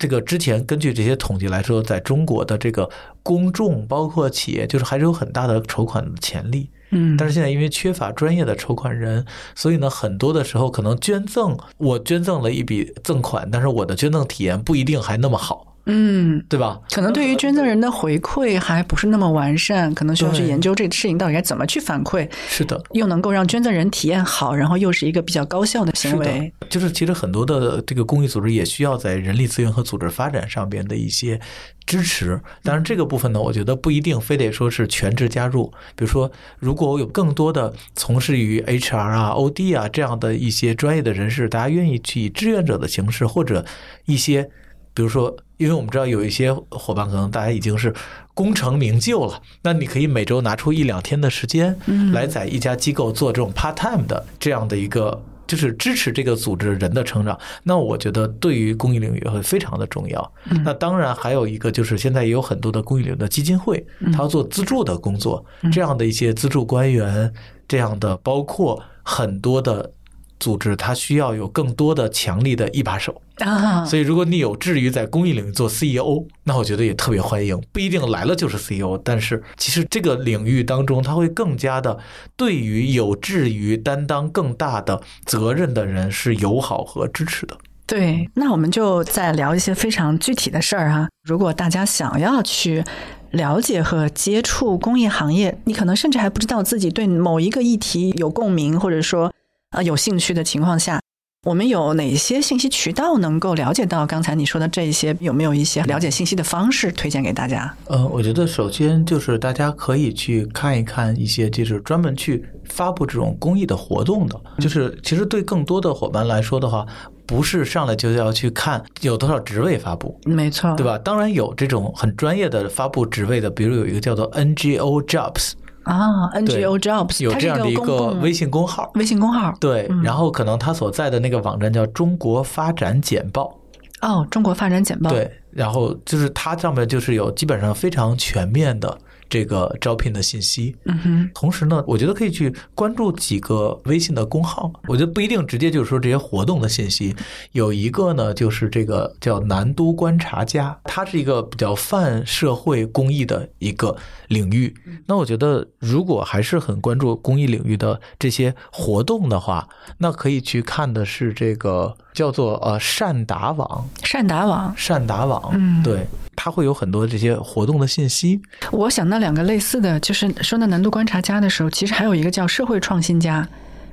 [0.00, 2.88] 这个之前根据这些统计来说，在中国的这个
[3.22, 6.70] 公众包括企业，就是还是有很大的筹款的潜力。
[6.88, 15.69] 嗯，但是现在因为缺乏专业的筹款人，所以呢，很多的时候可能捐赠，我捐赠了一笔赠款，但是我的捐赠体验不一定还那么好。
[15.90, 16.80] 嗯，对吧？
[16.90, 22.28] 可能对于捐赠人的回馈还不是那么完善，可能需要去研究这个事情到底该怎么去反馈。
[22.48, 26.52] 是的，又能够让捐赠人体验好，然后又是一个比较高效的行为。
[26.68, 31.40] 就是其实很多的这个公益组织也需要在人力资源和组织发展上边的一些
[31.84, 32.40] 支持。
[32.62, 35.66] 当然，这个部分呢，我觉得不一定非得说是全职加入。
[35.96, 43.64] 比如说，如果我有更多的从事于 HR 啊、OD 啊这样的一些专业的人士，大家愿意去以志愿者的形式，或者
[44.04, 44.48] 一些。
[44.92, 47.94] 比如说，因为我们知道有一些伙伴可能大家已经是
[48.34, 51.78] 功成名就了，那你可以每周拿出一两天的时间，
[52.12, 57.38] 来在一家机构做这种 part time 的这样的一个，就是支持这个组织人的成长。
[57.62, 60.32] 那我觉得对于公益领域会非常的重要。
[60.64, 67.32] 那当然还有一个就是现在也有很多的公益领域的基金会，他要做资助的工作，这样的一些资助官员，
[67.68, 69.92] 这样的包括很多的。
[70.40, 77.60] 组织它需要有更多的强力的一把手啊，所以如果你有志于在公益领域做 CEO，那我觉得也特别欢迎。
[77.72, 81.98] 不一定来了就是 CEO，但是其实这个领域当中，他会更加的
[82.36, 87.56] 对于有志于担当更大的责任的人是友好和支持的。
[87.86, 91.08] 对，那我们就再聊一些非常具体的事儿哈。
[91.22, 92.84] 如果大家想要去
[93.32, 99.32] 了解和接触公益行业，你可能甚至还不知道自己对某一个议题有共鸣，或者说。
[99.70, 101.00] 呃，有兴趣的情况下，
[101.46, 105.16] 我们有哪些信息渠道能够了解到刚才你说的这一些？
[105.20, 107.72] 有没有一些了解信息的方式推荐给大家？
[107.86, 116.84] 呃，我觉得首先就是大家可以去看一看一些就是专门去发布这种公益的活动的，就是其实对更多的伙伴来说的话，
[117.24, 120.98] 不是上来就要去看有多少职位发布，没错，对吧？
[120.98, 125.52] 当然有这种很专业的发布职位的，比如有一个叫做 NGO Jobs。
[125.84, 129.52] 啊，NGO Jobs 有这样的一个微信公号，微信公号。
[129.60, 133.58] 对，然后可能他所在的那个网站叫中国发展简报，
[134.02, 138.98] 哦，中国发展简报，对，然后就是它上面就是有基本上非常全面的。
[139.30, 141.30] 这个招聘的信息，嗯哼。
[141.32, 144.70] 同时呢，我觉得可以去关注几个微信的公号。
[144.88, 147.14] 我觉得不一定直接就是说这些活动的信息。
[147.52, 153.96] 有一个呢，就是这个叫南都观察家，它是一个比较泛社会公益的一个
[154.28, 154.74] 领域。
[155.06, 159.68] 那我觉得，如果还是很关注公益领域的这些活动的话，
[159.98, 163.88] 那可以去看的是这个叫做呃善达网。
[164.02, 166.04] 善达网，善达网，嗯，对。
[166.36, 168.40] 它会有很多这些活动的信息。
[168.70, 173.46] 我想到两个类似的，就是说到难度观察家的时候，其实还有一个叫社会创新家。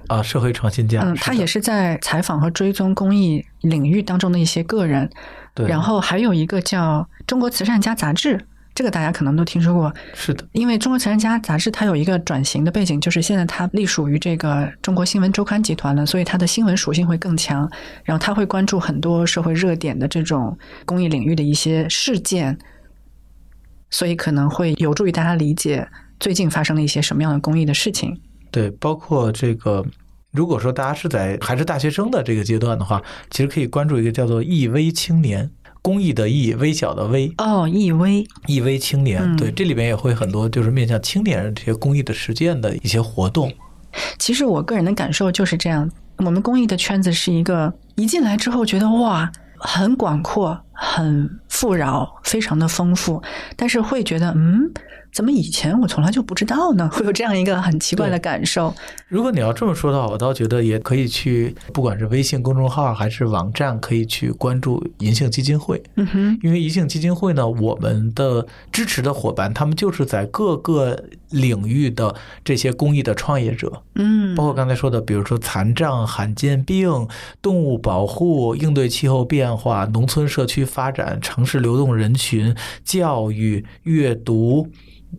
[0.07, 5.09] 啊，社会创新家，嗯，他也是在采访和追踪公益领域当中的一些个人。
[5.53, 5.67] 对。
[5.67, 8.45] 然后还有一个叫中国慈善家杂志。
[8.77, 17.67] 这个大家可能都听说过，是的，因为中国慈善家杂志它有一个转型的背景，就是现在它隶属于这个中国新闻周刊集团了，所以它的新闻属性会更强。
[18.03, 20.55] 然后它会关注很多社会热点的这种
[20.85, 22.55] 公益领域的一些事件，
[23.89, 25.87] 所以可能会有助于大家理解
[26.19, 28.21] 最近发生了一些什么样的公益的事情。
[28.51, 29.83] 对，包括这个，
[30.31, 33.01] 如果说大家是在还是大学生的这个阶段的话，
[33.31, 35.49] 其实可以关注一个叫做“易微青年”。
[35.87, 43.49] 公益的益，微小的微哦，益微益微青年，对，这里边也会很多就是面向青年人这些公益的实践的一些活动。
[44.19, 53.23] 其实我个人的感受就是这样，我们公益的圈子是一个一进来之后觉得哇，很广阔、很富饶、非常的丰富，
[53.55, 54.69] 但是会觉得嗯。
[55.17, 56.87] 怎么以前我从来就不知道呢？
[56.93, 58.71] 会有这样一个很奇怪的感受。
[59.07, 65.81] 如果你要这么说的话，我倒觉得也可以去，不管是微信公众号还是网站，可以去关注银杏基金会。
[65.95, 72.13] 嗯哼，因为银杏基金会呢，我们的支持的伙伴，他们就是在各个领域的
[72.45, 73.81] 这些公益的创业者。
[73.95, 77.07] 嗯，包括刚才说的，比如说残障、罕见病、
[77.41, 84.69] 动物保护、应对气候变化、农村社区发展、城市流动人群、教育、阅读。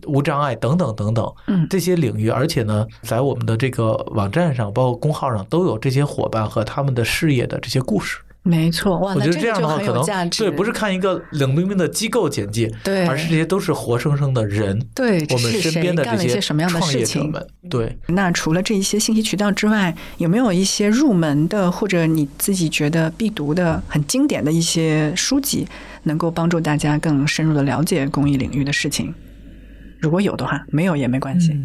[0.05, 8.19] 无障碍等等等等，嗯，这些领域，而且呢，在我们的这个网站上，包括公号上，都有这些伙伴和他们的事业的这些故事。
[8.41, 17.99] 没错，哇，我觉得这样的话，可能对，不是看一个冷冰冰的机构简介，对，而是这些都是活生生的人，对，我们身边的这些什么样的事情们，对。
[18.07, 25.67] 那除了这一些信息渠道之外，有没有一些入门的，或者你自己觉得必读的、很经典的一些书籍，
[26.03, 29.13] 能够帮助大家更深入的了解公益领域的事情？
[29.99, 31.57] 如果有的话，没有也没关系。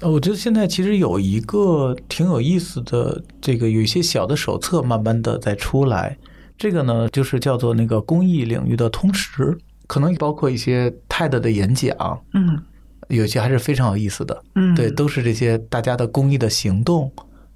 [0.00, 6.16] 呃，我觉得现在其实有一个挺有意思的，这个有一些小的手册，慢慢的在出来。
[6.56, 9.56] 这个呢，就是叫做那个公益领域的通识，
[9.86, 12.60] 可能包括一些 TED 的演讲，嗯，
[13.08, 17.10] 有些还是非常有意思的，嗯，对，都是这些大家的公益的行动。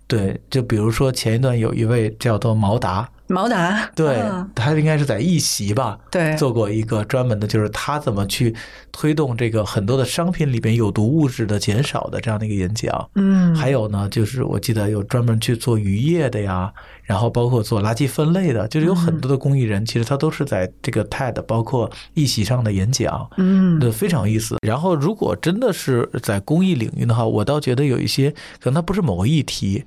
[0.07, 3.09] 对，就比如说前一段有一位叫做毛达。
[3.29, 4.23] 毛达，对
[4.55, 8.55] 他应该是在一席吧，对，做过一个专门的，就是他怎么去
[8.93, 13.11] 推动这个很多的商品里边有毒物质的减少的这样的一个演讲。
[13.17, 16.73] 嗯，还有呢，就是我记得有专门去做渔业的呀，
[17.03, 24.57] 然后包括做垃圾分类的，就是有很多的公益人，其实他都是在这个 TED 包括一席上的演讲，嗯，对，非常有意思。
[24.65, 29.85] 然后如果真的是在公益领域的话，我倒觉得有一些可能它不是某个议题。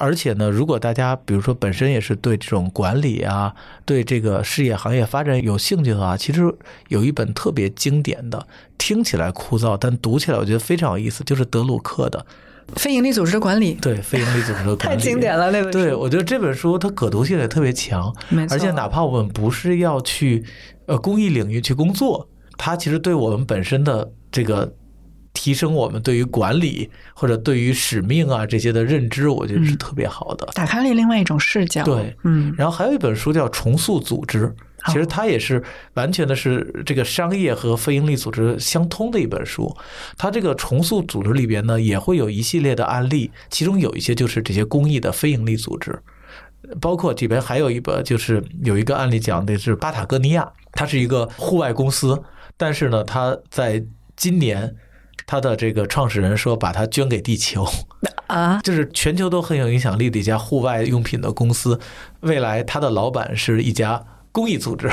[0.00, 6.42] 而且呢，如果大家比如说本身也是对这种管理啊，对这个事业行业发展有兴趣的话，其实
[6.88, 8.46] 有一本特别经典的，
[8.78, 12.24] 听起来枯燥，但读起来我觉得非常有意思，就是德鲁克的
[12.80, 13.74] 《非营利组织的管理》。
[13.80, 15.78] 对，非营利组织的管理太经典了，那本书。
[15.78, 18.10] 对，我觉得这本书它可读性也特别强，
[18.48, 20.42] 而且哪怕我们不是要去
[20.86, 22.26] 呃公益领域去工作，
[22.56, 24.72] 它其实对我们本身的这个。
[25.32, 31.84] 提升我们对于管理或者对于使命啊这些的认知，我觉得是特别好的，打开了另外一种视角。
[31.84, 32.52] 对，嗯。
[32.58, 34.48] 然后还有一本书叫《重塑组织》，
[34.92, 35.62] 其实它也是
[35.94, 39.74] 完全的是这个商业和非营利组织相通的一本书。
[40.18, 45.96] 它这个重塑组织里边呢，也会有一系列的案例，其中有一些就是这些公益的非营利组织，
[46.80, 52.20] 包括里边还有一本就是有一个案例讲的是巴塔哥尼亚，它是一个户外公司，
[52.56, 53.82] 但是呢，它在
[54.16, 54.74] 今年。
[55.30, 57.64] 他的这个创始人说把它捐给地球，
[58.26, 61.78] 啊， 就是全球都很有影响力的一家户外用品的公司。
[62.22, 64.90] 未来他的老板是一家公益组织，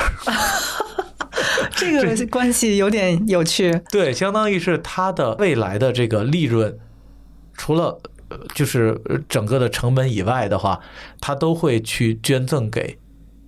[1.74, 3.80] 这个关系有点有趣。
[3.90, 6.78] 对，相当于是他的未来的这个利润，
[7.54, 10.78] 除了呃就是呃整个的成本以外的话，
[11.20, 12.96] 他都会去捐赠给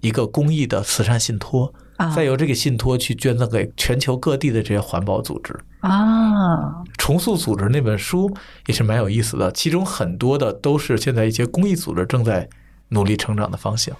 [0.01, 5.57] 一个公益的慈善信托，啊再由这个信托去捐赠给全球各地的这些环保组织。
[5.81, 8.35] 啊，重塑组织那本书
[8.67, 12.49] 也是蛮有意思的，其中很多的都是现在一些公益组织正在
[12.89, 13.97] 努力成长的方向。